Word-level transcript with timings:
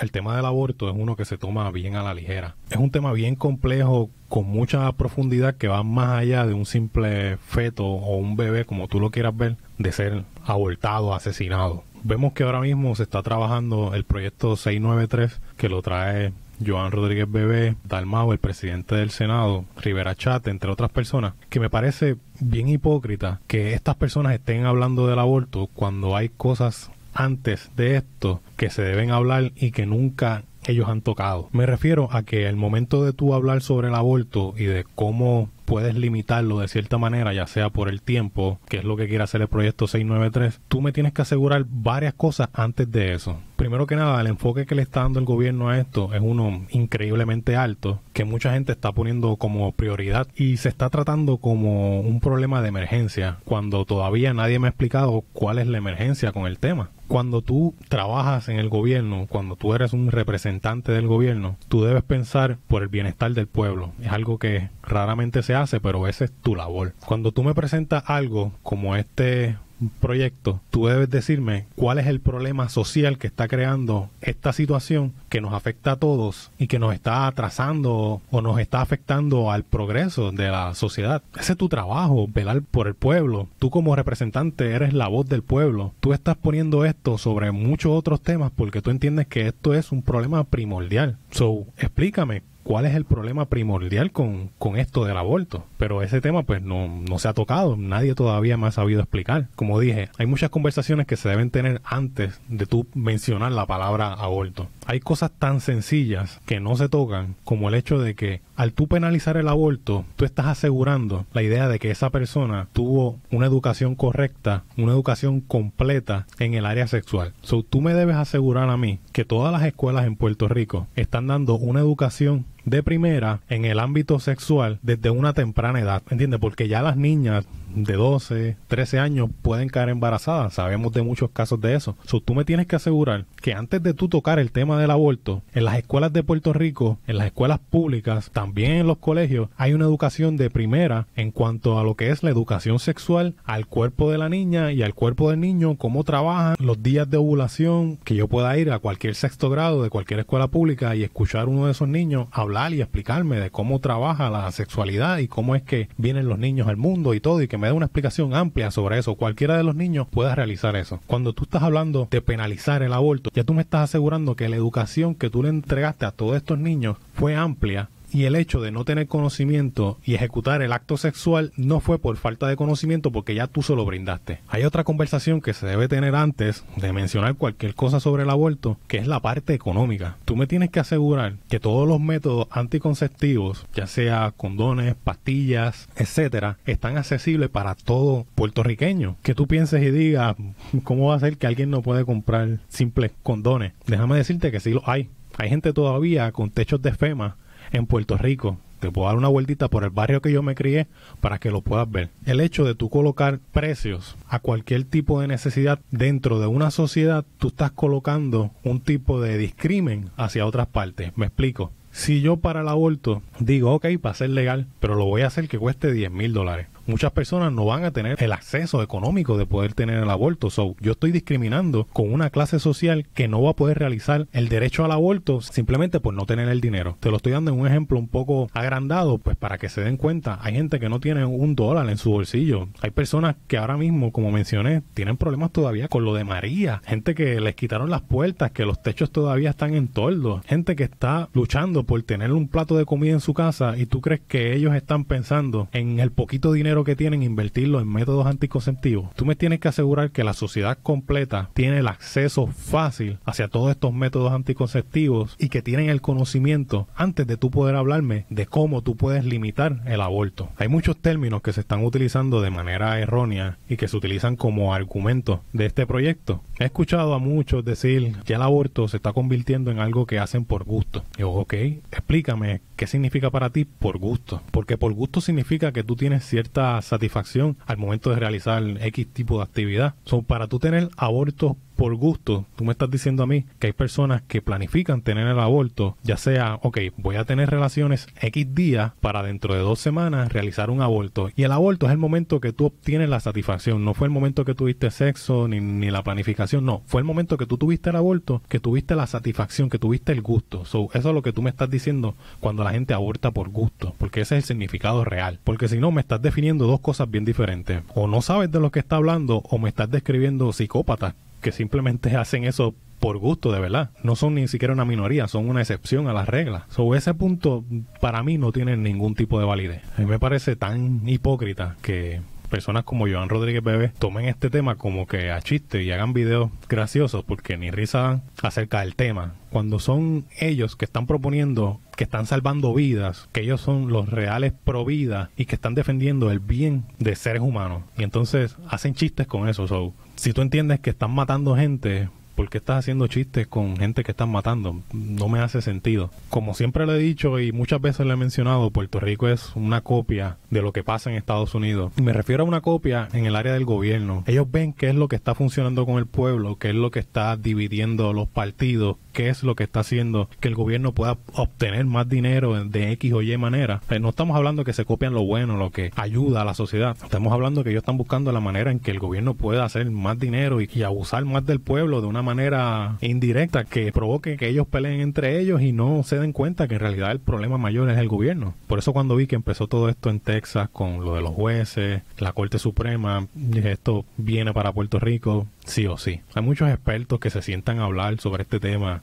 el 0.00 0.10
tema 0.10 0.36
del 0.36 0.44
aborto 0.44 0.88
es 0.88 0.94
uno 0.96 1.16
que 1.16 1.24
se 1.24 1.38
toma 1.38 1.70
bien 1.70 1.96
a 1.96 2.02
la 2.02 2.14
ligera. 2.14 2.56
Es 2.70 2.76
un 2.76 2.90
tema 2.90 3.12
bien 3.12 3.36
complejo, 3.36 4.10
con 4.28 4.46
mucha 4.46 4.90
profundidad, 4.92 5.56
que 5.56 5.68
va 5.68 5.82
más 5.82 6.18
allá 6.18 6.46
de 6.46 6.54
un 6.54 6.66
simple 6.66 7.36
feto 7.36 7.84
o 7.84 8.16
un 8.16 8.36
bebé, 8.36 8.64
como 8.64 8.88
tú 8.88 9.00
lo 9.00 9.10
quieras 9.10 9.36
ver, 9.36 9.56
de 9.78 9.92
ser 9.92 10.24
abortado, 10.44 11.14
asesinado. 11.14 11.84
Vemos 12.02 12.32
que 12.32 12.42
ahora 12.42 12.60
mismo 12.60 12.94
se 12.96 13.04
está 13.04 13.22
trabajando 13.22 13.94
el 13.94 14.04
proyecto 14.04 14.56
693, 14.56 15.40
que 15.56 15.68
lo 15.68 15.80
trae 15.80 16.32
Joan 16.64 16.92
Rodríguez 16.92 17.30
Bebé, 17.30 17.76
Dalmau, 17.84 18.32
el 18.32 18.38
presidente 18.38 18.94
del 18.94 19.10
Senado, 19.10 19.64
Rivera 19.80 20.14
Chat, 20.14 20.46
entre 20.48 20.70
otras 20.70 20.90
personas, 20.90 21.34
que 21.48 21.60
me 21.60 21.70
parece 21.70 22.16
bien 22.40 22.68
hipócrita 22.68 23.40
que 23.46 23.74
estas 23.74 23.96
personas 23.96 24.34
estén 24.34 24.66
hablando 24.66 25.06
del 25.06 25.18
aborto 25.18 25.68
cuando 25.72 26.16
hay 26.16 26.28
cosas 26.28 26.90
antes 27.14 27.70
de 27.76 27.96
esto 27.96 28.40
que 28.56 28.70
se 28.70 28.82
deben 28.82 29.10
hablar 29.10 29.52
y 29.56 29.70
que 29.70 29.86
nunca 29.86 30.44
ellos 30.66 30.88
han 30.88 31.02
tocado. 31.02 31.48
Me 31.52 31.66
refiero 31.66 32.08
a 32.12 32.22
que 32.22 32.48
el 32.48 32.56
momento 32.56 33.04
de 33.04 33.12
tú 33.12 33.34
hablar 33.34 33.62
sobre 33.62 33.88
el 33.88 33.94
aborto 33.94 34.54
y 34.56 34.64
de 34.64 34.84
cómo 34.94 35.48
puedes 35.64 35.94
limitarlo 35.94 36.60
de 36.60 36.68
cierta 36.68 36.98
manera, 36.98 37.32
ya 37.32 37.46
sea 37.46 37.70
por 37.70 37.88
el 37.88 38.02
tiempo, 38.02 38.58
que 38.68 38.78
es 38.78 38.84
lo 38.84 38.96
que 38.96 39.08
quiere 39.08 39.24
hacer 39.24 39.40
el 39.40 39.48
proyecto 39.48 39.86
693, 39.86 40.60
tú 40.68 40.82
me 40.82 40.92
tienes 40.92 41.12
que 41.12 41.22
asegurar 41.22 41.64
varias 41.66 42.12
cosas 42.14 42.50
antes 42.52 42.90
de 42.90 43.14
eso. 43.14 43.38
Primero 43.56 43.86
que 43.86 43.96
nada, 43.96 44.20
el 44.20 44.26
enfoque 44.26 44.66
que 44.66 44.74
le 44.74 44.82
está 44.82 45.00
dando 45.00 45.20
el 45.20 45.24
gobierno 45.24 45.70
a 45.70 45.78
esto 45.78 46.12
es 46.12 46.20
uno 46.20 46.66
increíblemente 46.70 47.56
alto, 47.56 48.00
que 48.12 48.24
mucha 48.24 48.52
gente 48.52 48.72
está 48.72 48.92
poniendo 48.92 49.36
como 49.36 49.72
prioridad 49.72 50.28
y 50.36 50.58
se 50.58 50.68
está 50.68 50.90
tratando 50.90 51.38
como 51.38 52.00
un 52.00 52.20
problema 52.20 52.60
de 52.60 52.68
emergencia, 52.68 53.38
cuando 53.44 53.86
todavía 53.86 54.34
nadie 54.34 54.58
me 54.58 54.66
ha 54.66 54.70
explicado 54.70 55.24
cuál 55.32 55.58
es 55.58 55.66
la 55.66 55.78
emergencia 55.78 56.32
con 56.32 56.46
el 56.46 56.58
tema 56.58 56.90
cuando 57.08 57.42
tú 57.42 57.74
trabajas 57.88 58.48
en 58.48 58.58
el 58.58 58.68
gobierno, 58.68 59.26
cuando 59.28 59.56
tú 59.56 59.74
eres 59.74 59.92
un 59.92 60.10
representante 60.10 60.92
del 60.92 61.06
gobierno, 61.06 61.56
tú 61.68 61.84
debes 61.84 62.02
pensar 62.02 62.58
por 62.68 62.82
el 62.82 62.88
bienestar 62.88 63.32
del 63.32 63.46
pueblo. 63.46 63.92
Es 64.00 64.12
algo 64.12 64.38
que 64.38 64.70
raramente 64.82 65.42
se 65.42 65.54
hace, 65.54 65.80
pero 65.80 66.06
esa 66.06 66.24
es 66.24 66.32
tu 66.32 66.56
labor. 66.56 66.94
Cuando 67.06 67.32
tú 67.32 67.42
me 67.42 67.54
presentas 67.54 68.04
algo 68.06 68.52
como 68.62 68.96
este 68.96 69.56
proyecto, 69.88 70.60
tú 70.70 70.86
debes 70.86 71.10
decirme 71.10 71.66
cuál 71.76 71.98
es 71.98 72.06
el 72.06 72.20
problema 72.20 72.68
social 72.68 73.18
que 73.18 73.26
está 73.26 73.48
creando 73.48 74.10
esta 74.20 74.52
situación 74.52 75.12
que 75.28 75.40
nos 75.40 75.52
afecta 75.52 75.92
a 75.92 75.96
todos 75.96 76.50
y 76.58 76.66
que 76.66 76.78
nos 76.78 76.94
está 76.94 77.26
atrasando 77.26 78.20
o 78.30 78.40
nos 78.40 78.58
está 78.58 78.80
afectando 78.80 79.50
al 79.50 79.64
progreso 79.64 80.32
de 80.32 80.48
la 80.48 80.74
sociedad. 80.74 81.22
Ese 81.38 81.52
es 81.52 81.58
tu 81.58 81.68
trabajo, 81.68 82.26
velar 82.28 82.62
por 82.62 82.86
el 82.86 82.94
pueblo. 82.94 83.48
Tú 83.58 83.70
como 83.70 83.96
representante 83.96 84.70
eres 84.70 84.92
la 84.92 85.08
voz 85.08 85.28
del 85.28 85.42
pueblo. 85.42 85.92
Tú 86.00 86.12
estás 86.12 86.36
poniendo 86.36 86.84
esto 86.84 87.18
sobre 87.18 87.52
muchos 87.52 87.92
otros 87.92 88.20
temas 88.20 88.52
porque 88.54 88.82
tú 88.82 88.90
entiendes 88.90 89.26
que 89.26 89.46
esto 89.46 89.74
es 89.74 89.92
un 89.92 90.02
problema 90.02 90.44
primordial. 90.44 91.18
So, 91.30 91.66
explícame 91.78 92.42
cuál 92.64 92.86
es 92.86 92.94
el 92.94 93.04
problema 93.04 93.44
primordial 93.44 94.10
con, 94.10 94.50
con 94.58 94.76
esto 94.76 95.04
del 95.04 95.16
aborto. 95.16 95.64
Pero 95.76 96.02
ese 96.02 96.20
tema 96.20 96.42
pues 96.42 96.62
no, 96.62 96.88
no 96.88 97.18
se 97.20 97.28
ha 97.28 97.34
tocado, 97.34 97.76
nadie 97.76 98.14
todavía 98.14 98.56
me 98.56 98.66
ha 98.66 98.72
sabido 98.72 99.00
explicar. 99.00 99.46
Como 99.54 99.78
dije, 99.78 100.08
hay 100.18 100.26
muchas 100.26 100.50
conversaciones 100.50 101.06
que 101.06 101.16
se 101.16 101.28
deben 101.28 101.50
tener 101.50 101.80
antes 101.84 102.40
de 102.48 102.66
tú 102.66 102.86
mencionar 102.94 103.52
la 103.52 103.66
palabra 103.66 104.12
aborto. 104.12 104.68
Hay 104.86 105.00
cosas 105.00 105.30
tan 105.38 105.60
sencillas 105.60 106.40
que 106.46 106.60
no 106.60 106.76
se 106.76 106.88
tocan 106.88 107.36
como 107.44 107.68
el 107.68 107.74
hecho 107.74 107.98
de 107.98 108.14
que 108.14 108.42
al 108.56 108.72
tú 108.72 108.86
penalizar 108.86 109.36
el 109.36 109.48
aborto, 109.48 110.04
tú 110.16 110.24
estás 110.24 110.46
asegurando 110.46 111.26
la 111.32 111.42
idea 111.42 111.68
de 111.68 111.78
que 111.78 111.90
esa 111.90 112.10
persona 112.10 112.68
tuvo 112.72 113.18
una 113.30 113.46
educación 113.46 113.94
correcta, 113.94 114.64
una 114.76 114.92
educación 114.92 115.40
completa 115.40 116.26
en 116.38 116.54
el 116.54 116.66
área 116.66 116.86
sexual. 116.86 117.32
So, 117.42 117.62
tú 117.62 117.80
me 117.80 117.94
debes 117.94 118.16
asegurar 118.16 118.68
a 118.68 118.76
mí 118.76 119.00
que 119.12 119.24
todas 119.24 119.52
las 119.52 119.64
escuelas 119.64 120.06
en 120.06 120.16
Puerto 120.16 120.48
Rico 120.48 120.86
están 120.96 121.26
dando 121.26 121.56
una 121.56 121.80
educación 121.80 122.44
de 122.64 122.82
primera 122.82 123.40
en 123.48 123.64
el 123.64 123.78
ámbito 123.78 124.20
sexual 124.20 124.78
desde 124.82 125.10
una 125.10 125.32
temprana 125.32 125.80
edad, 125.80 126.02
¿entiendes? 126.10 126.40
Porque 126.40 126.68
ya 126.68 126.82
las 126.82 126.96
niñas 126.96 127.46
de 127.74 127.94
12, 127.94 128.56
13 128.68 128.98
años 128.98 129.30
pueden 129.42 129.68
caer 129.68 129.88
embarazadas. 129.88 130.54
Sabemos 130.54 130.92
de 130.92 131.02
muchos 131.02 131.30
casos 131.30 131.60
de 131.60 131.74
eso. 131.74 131.96
So, 132.04 132.20
tú 132.20 132.34
me 132.34 132.44
tienes 132.44 132.66
que 132.66 132.76
asegurar 132.76 133.26
que 133.42 133.52
antes 133.52 133.82
de 133.82 133.94
tú 133.94 134.08
tocar 134.08 134.38
el 134.38 134.52
tema 134.52 134.78
del 134.80 134.90
aborto, 134.90 135.42
en 135.52 135.64
las 135.64 135.76
escuelas 135.76 136.12
de 136.12 136.22
Puerto 136.22 136.52
Rico, 136.52 136.98
en 137.06 137.18
las 137.18 137.26
escuelas 137.26 137.58
públicas, 137.58 138.30
también 138.32 138.72
en 138.72 138.86
los 138.86 138.98
colegios, 138.98 139.48
hay 139.56 139.74
una 139.74 139.84
educación 139.84 140.36
de 140.36 140.50
primera 140.50 141.06
en 141.16 141.32
cuanto 141.32 141.78
a 141.78 141.82
lo 141.82 141.96
que 141.96 142.10
es 142.10 142.22
la 142.22 142.30
educación 142.30 142.78
sexual 142.78 143.34
al 143.44 143.66
cuerpo 143.66 144.10
de 144.10 144.18
la 144.18 144.28
niña 144.28 144.72
y 144.72 144.82
al 144.82 144.94
cuerpo 144.94 145.30
del 145.30 145.40
niño, 145.40 145.76
cómo 145.76 146.04
trabajan 146.04 146.56
los 146.58 146.82
días 146.82 147.10
de 147.10 147.16
ovulación, 147.16 147.96
que 148.04 148.14
yo 148.14 148.28
pueda 148.28 148.56
ir 148.56 148.70
a 148.70 148.78
cualquier 148.78 149.14
sexto 149.14 149.50
grado 149.50 149.82
de 149.82 149.90
cualquier 149.90 150.20
escuela 150.20 150.48
pública 150.48 150.94
y 150.94 151.02
escuchar 151.02 151.42
a 151.42 151.46
uno 151.46 151.66
de 151.66 151.72
esos 151.72 151.88
niños 151.88 152.28
hablar 152.30 152.53
y 152.54 152.80
explicarme 152.80 153.40
de 153.40 153.50
cómo 153.50 153.80
trabaja 153.80 154.30
la 154.30 154.50
sexualidad 154.52 155.18
y 155.18 155.26
cómo 155.26 155.56
es 155.56 155.62
que 155.62 155.88
vienen 155.96 156.28
los 156.28 156.38
niños 156.38 156.68
al 156.68 156.76
mundo 156.76 157.12
y 157.12 157.20
todo 157.20 157.42
y 157.42 157.48
que 157.48 157.58
me 157.58 157.66
dé 157.66 157.72
una 157.72 157.86
explicación 157.86 158.32
amplia 158.34 158.70
sobre 158.70 158.98
eso. 158.98 159.16
Cualquiera 159.16 159.56
de 159.56 159.64
los 159.64 159.74
niños 159.74 160.06
pueda 160.08 160.36
realizar 160.36 160.76
eso. 160.76 161.00
Cuando 161.08 161.32
tú 161.32 161.44
estás 161.44 161.64
hablando 161.64 162.06
de 162.10 162.22
penalizar 162.22 162.82
el 162.82 162.92
aborto, 162.92 163.30
ya 163.34 163.42
tú 163.42 163.54
me 163.54 163.62
estás 163.62 163.82
asegurando 163.82 164.36
que 164.36 164.48
la 164.48 164.54
educación 164.54 165.16
que 165.16 165.30
tú 165.30 165.42
le 165.42 165.48
entregaste 165.48 166.06
a 166.06 166.12
todos 166.12 166.36
estos 166.36 166.58
niños 166.58 166.96
fue 167.14 167.34
amplia 167.34 167.90
y 168.14 168.26
el 168.26 168.36
hecho 168.36 168.60
de 168.60 168.70
no 168.70 168.84
tener 168.84 169.08
conocimiento 169.08 169.98
y 170.04 170.14
ejecutar 170.14 170.62
el 170.62 170.72
acto 170.72 170.96
sexual 170.96 171.52
no 171.56 171.80
fue 171.80 171.98
por 171.98 172.16
falta 172.16 172.46
de 172.46 172.54
conocimiento 172.54 173.10
porque 173.10 173.34
ya 173.34 173.48
tú 173.48 173.60
se 173.62 173.74
lo 173.74 173.84
brindaste. 173.84 174.38
Hay 174.46 174.62
otra 174.62 174.84
conversación 174.84 175.40
que 175.40 175.52
se 175.52 175.66
debe 175.66 175.88
tener 175.88 176.14
antes 176.14 176.64
de 176.76 176.92
mencionar 176.92 177.34
cualquier 177.34 177.74
cosa 177.74 177.98
sobre 177.98 178.22
el 178.22 178.30
aborto, 178.30 178.78
que 178.86 178.98
es 178.98 179.08
la 179.08 179.18
parte 179.18 179.52
económica. 179.52 180.16
Tú 180.24 180.36
me 180.36 180.46
tienes 180.46 180.70
que 180.70 180.78
asegurar 180.78 181.34
que 181.48 181.58
todos 181.58 181.88
los 181.88 182.00
métodos 182.00 182.46
anticonceptivos, 182.52 183.66
ya 183.74 183.88
sea 183.88 184.32
condones, 184.36 184.94
pastillas, 184.94 185.88
etcétera, 185.96 186.58
están 186.66 186.96
accesibles 186.96 187.50
para 187.50 187.74
todo 187.74 188.26
puertorriqueño. 188.36 189.16
Que 189.22 189.34
tú 189.34 189.48
pienses 189.48 189.82
y 189.82 189.90
digas, 189.90 190.36
¿cómo 190.84 191.08
va 191.08 191.16
a 191.16 191.20
ser 191.20 191.36
que 191.36 191.48
alguien 191.48 191.70
no 191.70 191.82
puede 191.82 192.04
comprar 192.04 192.60
simples 192.68 193.10
condones? 193.24 193.72
Déjame 193.86 194.16
decirte 194.16 194.52
que 194.52 194.60
sí 194.60 194.70
lo 194.70 194.88
hay. 194.88 195.08
Hay 195.36 195.48
gente 195.48 195.72
todavía 195.72 196.30
con 196.30 196.50
techos 196.50 196.80
de 196.80 196.92
FEMA 196.92 197.36
en 197.74 197.86
Puerto 197.86 198.16
Rico. 198.16 198.58
Te 198.80 198.90
puedo 198.90 199.08
dar 199.08 199.16
una 199.16 199.28
vueltita 199.28 199.68
por 199.68 199.84
el 199.84 199.90
barrio 199.90 200.20
que 200.20 200.32
yo 200.32 200.42
me 200.42 200.54
crié 200.54 200.86
para 201.20 201.38
que 201.38 201.50
lo 201.50 201.62
puedas 201.62 201.90
ver. 201.90 202.10
El 202.26 202.40
hecho 202.40 202.64
de 202.64 202.74
tú 202.74 202.90
colocar 202.90 203.40
precios 203.52 204.16
a 204.28 204.38
cualquier 204.38 204.84
tipo 204.84 205.20
de 205.20 205.28
necesidad 205.28 205.80
dentro 205.90 206.38
de 206.38 206.46
una 206.46 206.70
sociedad, 206.70 207.24
tú 207.38 207.48
estás 207.48 207.72
colocando 207.72 208.50
un 208.62 208.80
tipo 208.80 209.20
de 209.20 209.38
discrimen 209.38 210.10
hacia 210.16 210.46
otras 210.46 210.66
partes. 210.66 211.16
Me 211.16 211.26
explico. 211.26 211.72
Si 211.90 212.20
yo 212.20 212.38
para 212.38 212.60
el 212.60 212.68
aborto 212.68 213.22
digo, 213.38 213.72
ok, 213.72 213.86
para 214.00 214.14
ser 214.14 214.30
legal, 214.30 214.66
pero 214.80 214.96
lo 214.96 215.06
voy 215.06 215.22
a 215.22 215.28
hacer 215.28 215.48
que 215.48 215.58
cueste 215.58 215.92
10 215.92 216.10
mil 216.10 216.32
dólares 216.32 216.66
muchas 216.86 217.12
personas 217.12 217.52
no 217.52 217.64
van 217.64 217.84
a 217.84 217.90
tener 217.90 218.22
el 218.22 218.32
acceso 218.32 218.82
económico 218.82 219.38
de 219.38 219.46
poder 219.46 219.74
tener 219.74 220.02
el 220.02 220.10
aborto. 220.10 220.50
So, 220.50 220.76
yo 220.80 220.92
estoy 220.92 221.12
discriminando 221.12 221.86
con 221.92 222.12
una 222.12 222.30
clase 222.30 222.58
social 222.58 223.06
que 223.14 223.28
no 223.28 223.42
va 223.42 223.50
a 223.50 223.56
poder 223.56 223.78
realizar 223.78 224.26
el 224.32 224.48
derecho 224.48 224.84
al 224.84 224.92
aborto 224.92 225.40
simplemente 225.40 226.00
por 226.00 226.14
no 226.14 226.26
tener 226.26 226.48
el 226.48 226.60
dinero. 226.60 226.96
Te 227.00 227.10
lo 227.10 227.16
estoy 227.16 227.32
dando 227.32 227.52
en 227.52 227.60
un 227.60 227.66
ejemplo 227.66 227.98
un 227.98 228.08
poco 228.08 228.48
agrandado, 228.52 229.18
pues 229.18 229.36
para 229.36 229.58
que 229.58 229.68
se 229.68 229.82
den 229.82 229.96
cuenta. 229.96 230.38
Hay 230.42 230.54
gente 230.54 230.80
que 230.80 230.88
no 230.88 231.00
tiene 231.00 231.24
un 231.24 231.54
dólar 231.54 231.88
en 231.88 231.98
su 231.98 232.10
bolsillo. 232.10 232.68
Hay 232.80 232.90
personas 232.90 233.36
que 233.46 233.56
ahora 233.56 233.76
mismo, 233.76 234.12
como 234.12 234.30
mencioné, 234.30 234.82
tienen 234.94 235.16
problemas 235.16 235.52
todavía 235.52 235.88
con 235.88 236.04
lo 236.04 236.14
de 236.14 236.24
María. 236.24 236.82
Gente 236.84 237.14
que 237.14 237.40
les 237.40 237.54
quitaron 237.54 237.90
las 237.90 238.02
puertas, 238.02 238.50
que 238.50 238.66
los 238.66 238.82
techos 238.82 239.10
todavía 239.10 239.50
están 239.50 239.74
en 239.74 239.88
toldo. 239.88 240.42
Gente 240.46 240.76
que 240.76 240.84
está 240.84 241.28
luchando 241.32 241.84
por 241.84 242.02
tener 242.02 242.32
un 242.32 242.48
plato 242.48 242.76
de 242.76 242.84
comida 242.84 243.12
en 243.12 243.20
su 243.20 243.34
casa 243.34 243.76
y 243.76 243.86
tú 243.86 244.00
crees 244.00 244.20
que 244.26 244.54
ellos 244.54 244.74
están 244.74 245.04
pensando 245.04 245.68
en 245.72 246.00
el 246.00 246.10
poquito 246.10 246.52
dinero 246.52 246.73
que 246.82 246.96
tienen, 246.96 247.22
invertirlo 247.22 247.78
en 247.80 247.88
métodos 247.88 248.26
anticonceptivos, 248.26 249.14
tú 249.14 249.24
me 249.24 249.36
tienes 249.36 249.60
que 249.60 249.68
asegurar 249.68 250.10
que 250.10 250.24
la 250.24 250.32
sociedad 250.32 250.78
completa 250.82 251.50
tiene 251.54 251.78
el 251.78 251.86
acceso 251.86 252.48
fácil 252.48 253.18
hacia 253.24 253.48
todos 253.48 253.70
estos 253.70 253.92
métodos 253.92 254.32
anticonceptivos 254.32 255.36
y 255.38 255.50
que 255.50 255.62
tienen 255.62 255.90
el 255.90 256.00
conocimiento 256.00 256.88
antes 256.96 257.26
de 257.26 257.36
tú 257.36 257.50
poder 257.50 257.76
hablarme 257.76 258.26
de 258.30 258.46
cómo 258.46 258.82
tú 258.82 258.96
puedes 258.96 259.24
limitar 259.24 259.82
el 259.86 260.00
aborto. 260.00 260.48
Hay 260.56 260.68
muchos 260.68 260.96
términos 260.96 261.42
que 261.42 261.52
se 261.52 261.60
están 261.60 261.84
utilizando 261.84 262.40
de 262.40 262.50
manera 262.50 262.98
errónea 262.98 263.58
y 263.68 263.76
que 263.76 263.88
se 263.88 263.96
utilizan 263.96 264.36
como 264.36 264.74
argumento 264.74 265.42
de 265.52 265.66
este 265.66 265.86
proyecto. 265.86 266.42
He 266.58 266.64
escuchado 266.64 267.14
a 267.14 267.18
muchos 267.18 267.64
decir 267.64 268.16
que 268.24 268.34
el 268.34 268.42
aborto 268.42 268.88
se 268.88 268.96
está 268.96 269.12
convirtiendo 269.12 269.70
en 269.70 269.78
algo 269.78 270.06
que 270.06 270.18
hacen 270.18 270.44
por 270.44 270.64
gusto. 270.64 271.04
Y 271.16 271.20
yo, 271.20 271.30
ok, 271.30 271.52
explícame 271.92 272.60
qué 272.76 272.86
significa 272.86 273.30
para 273.30 273.50
ti 273.50 273.64
por 273.64 273.98
gusto. 273.98 274.40
Porque 274.50 274.78
por 274.78 274.92
gusto 274.92 275.20
significa 275.20 275.72
que 275.72 275.84
tú 275.84 275.96
tienes 275.96 276.24
cierta 276.24 276.63
satisfacción 276.82 277.56
al 277.66 277.76
momento 277.76 278.10
de 278.10 278.16
realizar 278.16 278.62
X 278.62 279.06
tipo 279.12 279.38
de 279.38 279.44
actividad. 279.44 279.94
Son 280.04 280.24
para 280.24 280.46
tú 280.46 280.58
tener 280.58 280.88
abortos 280.96 281.56
por 281.74 281.94
gusto, 281.94 282.46
tú 282.56 282.64
me 282.64 282.72
estás 282.72 282.90
diciendo 282.90 283.22
a 283.22 283.26
mí 283.26 283.44
que 283.58 283.68
hay 283.68 283.72
personas 283.72 284.22
que 284.22 284.42
planifican 284.42 285.02
tener 285.02 285.26
el 285.26 285.38
aborto, 285.38 285.96
ya 286.02 286.16
sea, 286.16 286.58
ok, 286.62 286.78
voy 286.96 287.16
a 287.16 287.24
tener 287.24 287.50
relaciones 287.50 288.06
X 288.20 288.54
días 288.54 288.92
para 289.00 289.22
dentro 289.22 289.54
de 289.54 289.60
dos 289.60 289.78
semanas 289.78 290.32
realizar 290.32 290.70
un 290.70 290.82
aborto. 290.82 291.30
Y 291.36 291.42
el 291.42 291.52
aborto 291.52 291.86
es 291.86 291.92
el 291.92 291.98
momento 291.98 292.40
que 292.40 292.52
tú 292.52 292.66
obtienes 292.66 293.08
la 293.08 293.20
satisfacción, 293.20 293.84
no 293.84 293.94
fue 293.94 294.06
el 294.06 294.12
momento 294.12 294.44
que 294.44 294.54
tuviste 294.54 294.90
sexo 294.90 295.48
ni, 295.48 295.60
ni 295.60 295.90
la 295.90 296.02
planificación, 296.02 296.64
no, 296.64 296.82
fue 296.86 297.00
el 297.00 297.04
momento 297.04 297.36
que 297.36 297.46
tú 297.46 297.58
tuviste 297.58 297.90
el 297.90 297.96
aborto, 297.96 298.42
que 298.48 298.60
tuviste 298.60 298.94
la 298.94 299.06
satisfacción, 299.06 299.70
que 299.70 299.78
tuviste 299.78 300.12
el 300.12 300.22
gusto. 300.22 300.64
So, 300.64 300.88
eso 300.94 301.08
es 301.08 301.14
lo 301.14 301.22
que 301.22 301.32
tú 301.32 301.42
me 301.42 301.50
estás 301.50 301.70
diciendo 301.70 302.14
cuando 302.40 302.64
la 302.64 302.72
gente 302.72 302.94
aborta 302.94 303.30
por 303.30 303.48
gusto, 303.48 303.94
porque 303.98 304.20
ese 304.20 304.36
es 304.36 304.44
el 304.44 304.48
significado 304.48 305.04
real. 305.04 305.40
Porque 305.44 305.68
si 305.68 305.78
no, 305.78 305.90
me 305.90 306.00
estás 306.00 306.22
definiendo 306.22 306.66
dos 306.66 306.80
cosas 306.80 307.10
bien 307.10 307.24
diferentes. 307.24 307.82
O 307.94 308.06
no 308.06 308.22
sabes 308.22 308.50
de 308.50 308.60
lo 308.60 308.70
que 308.70 308.80
está 308.80 308.96
hablando, 308.96 309.38
o 309.38 309.58
me 309.58 309.68
estás 309.68 309.90
describiendo 309.90 310.52
psicópatas 310.52 311.14
que 311.44 311.52
simplemente 311.52 312.16
hacen 312.16 312.44
eso 312.44 312.74
por 313.00 313.18
gusto, 313.18 313.52
de 313.52 313.60
verdad. 313.60 313.90
No 314.02 314.16
son 314.16 314.34
ni 314.34 314.48
siquiera 314.48 314.72
una 314.72 314.86
minoría, 314.86 315.28
son 315.28 315.46
una 315.50 315.60
excepción 315.60 316.08
a 316.08 316.14
las 316.14 316.26
reglas. 316.26 316.62
Sobre 316.70 316.98
ese 316.98 317.12
punto, 317.12 317.66
para 318.00 318.22
mí, 318.22 318.38
no 318.38 318.50
tiene 318.50 318.78
ningún 318.78 319.14
tipo 319.14 319.38
de 319.38 319.44
validez. 319.44 319.82
A 319.98 320.00
mí 320.00 320.06
me 320.06 320.18
parece 320.18 320.56
tan 320.56 321.06
hipócrita 321.06 321.76
que 321.82 322.22
personas 322.48 322.84
como 322.84 323.06
Joan 323.06 323.28
Rodríguez 323.28 323.62
Bebé 323.62 323.92
tomen 323.98 324.26
este 324.26 324.48
tema 324.48 324.76
como 324.76 325.06
que 325.06 325.30
a 325.30 325.42
chiste 325.42 325.82
y 325.82 325.90
hagan 325.90 326.14
videos 326.14 326.50
graciosos 326.68 327.24
porque 327.24 327.58
ni 327.58 327.70
risa 327.70 328.22
acerca 328.42 328.80
del 328.80 328.94
tema. 328.94 329.34
Cuando 329.50 329.78
son 329.78 330.24
ellos 330.38 330.76
que 330.76 330.84
están 330.84 331.06
proponiendo, 331.06 331.80
que 331.96 332.04
están 332.04 332.26
salvando 332.26 332.72
vidas, 332.72 333.28
que 333.32 333.42
ellos 333.42 333.60
son 333.60 333.92
los 333.92 334.08
reales 334.08 334.52
pro 334.52 334.84
vida 334.84 335.30
y 335.36 335.44
que 335.44 335.56
están 335.56 335.74
defendiendo 335.74 336.30
el 336.30 336.38
bien 336.38 336.84
de 336.98 337.16
seres 337.16 337.42
humanos. 337.42 337.82
Y 337.98 338.02
entonces 338.02 338.56
hacen 338.68 338.94
chistes 338.94 339.26
con 339.26 339.48
eso. 339.48 339.66
So, 339.66 339.92
si 340.16 340.32
tú 340.32 340.42
entiendes 340.42 340.80
que 340.80 340.90
están 340.90 341.14
matando 341.14 341.56
gente, 341.56 342.08
¿por 342.34 342.48
qué 342.48 342.58
estás 342.58 342.78
haciendo 342.78 343.06
chistes 343.06 343.46
con 343.46 343.76
gente 343.76 344.04
que 344.04 344.10
están 344.10 344.30
matando? 344.30 344.80
No 344.92 345.28
me 345.28 345.40
hace 345.40 345.62
sentido. 345.62 346.10
Como 346.30 346.54
siempre 346.54 346.86
le 346.86 346.94
he 346.94 346.98
dicho 346.98 347.38
y 347.38 347.52
muchas 347.52 347.80
veces 347.80 348.06
le 348.06 348.14
he 348.14 348.16
mencionado, 348.16 348.70
Puerto 348.70 349.00
Rico 349.00 349.28
es 349.28 349.54
una 349.54 349.80
copia 349.80 350.38
de 350.50 350.62
lo 350.62 350.72
que 350.72 350.82
pasa 350.82 351.10
en 351.10 351.16
Estados 351.16 351.54
Unidos. 351.54 351.92
Me 352.00 352.12
refiero 352.12 352.44
a 352.44 352.46
una 352.46 352.60
copia 352.60 353.08
en 353.12 353.26
el 353.26 353.36
área 353.36 353.52
del 353.52 353.64
gobierno. 353.64 354.24
Ellos 354.26 354.50
ven 354.50 354.72
qué 354.72 354.88
es 354.88 354.94
lo 354.94 355.08
que 355.08 355.16
está 355.16 355.34
funcionando 355.34 355.86
con 355.86 355.98
el 355.98 356.06
pueblo, 356.06 356.56
qué 356.56 356.70
es 356.70 356.74
lo 356.74 356.90
que 356.90 357.00
está 357.00 357.36
dividiendo 357.36 358.12
los 358.12 358.28
partidos, 358.28 358.96
qué 359.14 359.30
es 359.30 359.42
lo 359.42 359.54
que 359.54 359.64
está 359.64 359.80
haciendo 359.80 360.28
que 360.40 360.48
el 360.48 360.54
gobierno 360.54 360.92
pueda 360.92 361.16
obtener 361.32 361.86
más 361.86 362.06
dinero 362.08 362.62
de 362.64 362.92
X 362.92 363.12
o 363.14 363.22
Y 363.22 363.36
manera. 363.38 363.80
Eh, 363.88 363.98
no 363.98 364.10
estamos 364.10 364.36
hablando 364.36 364.64
que 364.64 364.74
se 364.74 364.84
copian 364.84 365.14
lo 365.14 365.24
bueno, 365.24 365.56
lo 365.56 365.70
que 365.70 365.92
ayuda 365.96 366.42
a 366.42 366.44
la 366.44 366.52
sociedad. 366.52 366.96
Estamos 367.02 367.32
hablando 367.32 367.64
que 367.64 367.70
ellos 367.70 367.82
están 367.82 367.96
buscando 367.96 368.32
la 368.32 368.40
manera 368.40 368.70
en 368.70 368.80
que 368.80 368.90
el 368.90 368.98
gobierno 368.98 369.34
pueda 369.34 369.64
hacer 369.64 369.90
más 369.90 370.18
dinero 370.18 370.60
y, 370.60 370.68
y 370.74 370.82
abusar 370.82 371.24
más 371.24 371.46
del 371.46 371.60
pueblo 371.60 372.00
de 372.00 372.08
una 372.08 372.22
manera 372.22 372.98
indirecta 373.00 373.64
que 373.64 373.92
provoque 373.92 374.36
que 374.36 374.48
ellos 374.48 374.66
peleen 374.66 375.00
entre 375.00 375.40
ellos 375.40 375.62
y 375.62 375.72
no 375.72 376.02
se 376.02 376.18
den 376.18 376.32
cuenta 376.32 376.68
que 376.68 376.74
en 376.74 376.80
realidad 376.80 377.12
el 377.12 377.20
problema 377.20 377.56
mayor 377.56 377.88
es 377.90 377.98
el 377.98 378.08
gobierno. 378.08 378.54
Por 378.66 378.80
eso 378.80 378.92
cuando 378.92 379.16
vi 379.16 379.26
que 379.26 379.36
empezó 379.36 379.68
todo 379.68 379.88
esto 379.88 380.10
en 380.10 380.20
Texas 380.20 380.68
con 380.70 381.04
lo 381.04 381.14
de 381.14 381.22
los 381.22 381.32
jueces, 381.32 382.02
la 382.18 382.32
Corte 382.32 382.58
Suprema, 382.58 383.28
dije 383.34 383.72
esto 383.72 384.04
viene 384.16 384.52
para 384.52 384.72
Puerto 384.72 384.98
Rico 384.98 385.46
sí 385.64 385.86
o 385.86 385.96
sí. 385.96 386.20
Hay 386.34 386.42
muchos 386.42 386.68
expertos 386.68 387.20
que 387.20 387.30
se 387.30 387.42
sientan 387.42 387.78
a 387.78 387.84
hablar 387.84 388.18
sobre 388.20 388.42
este 388.42 388.60
tema, 388.60 389.02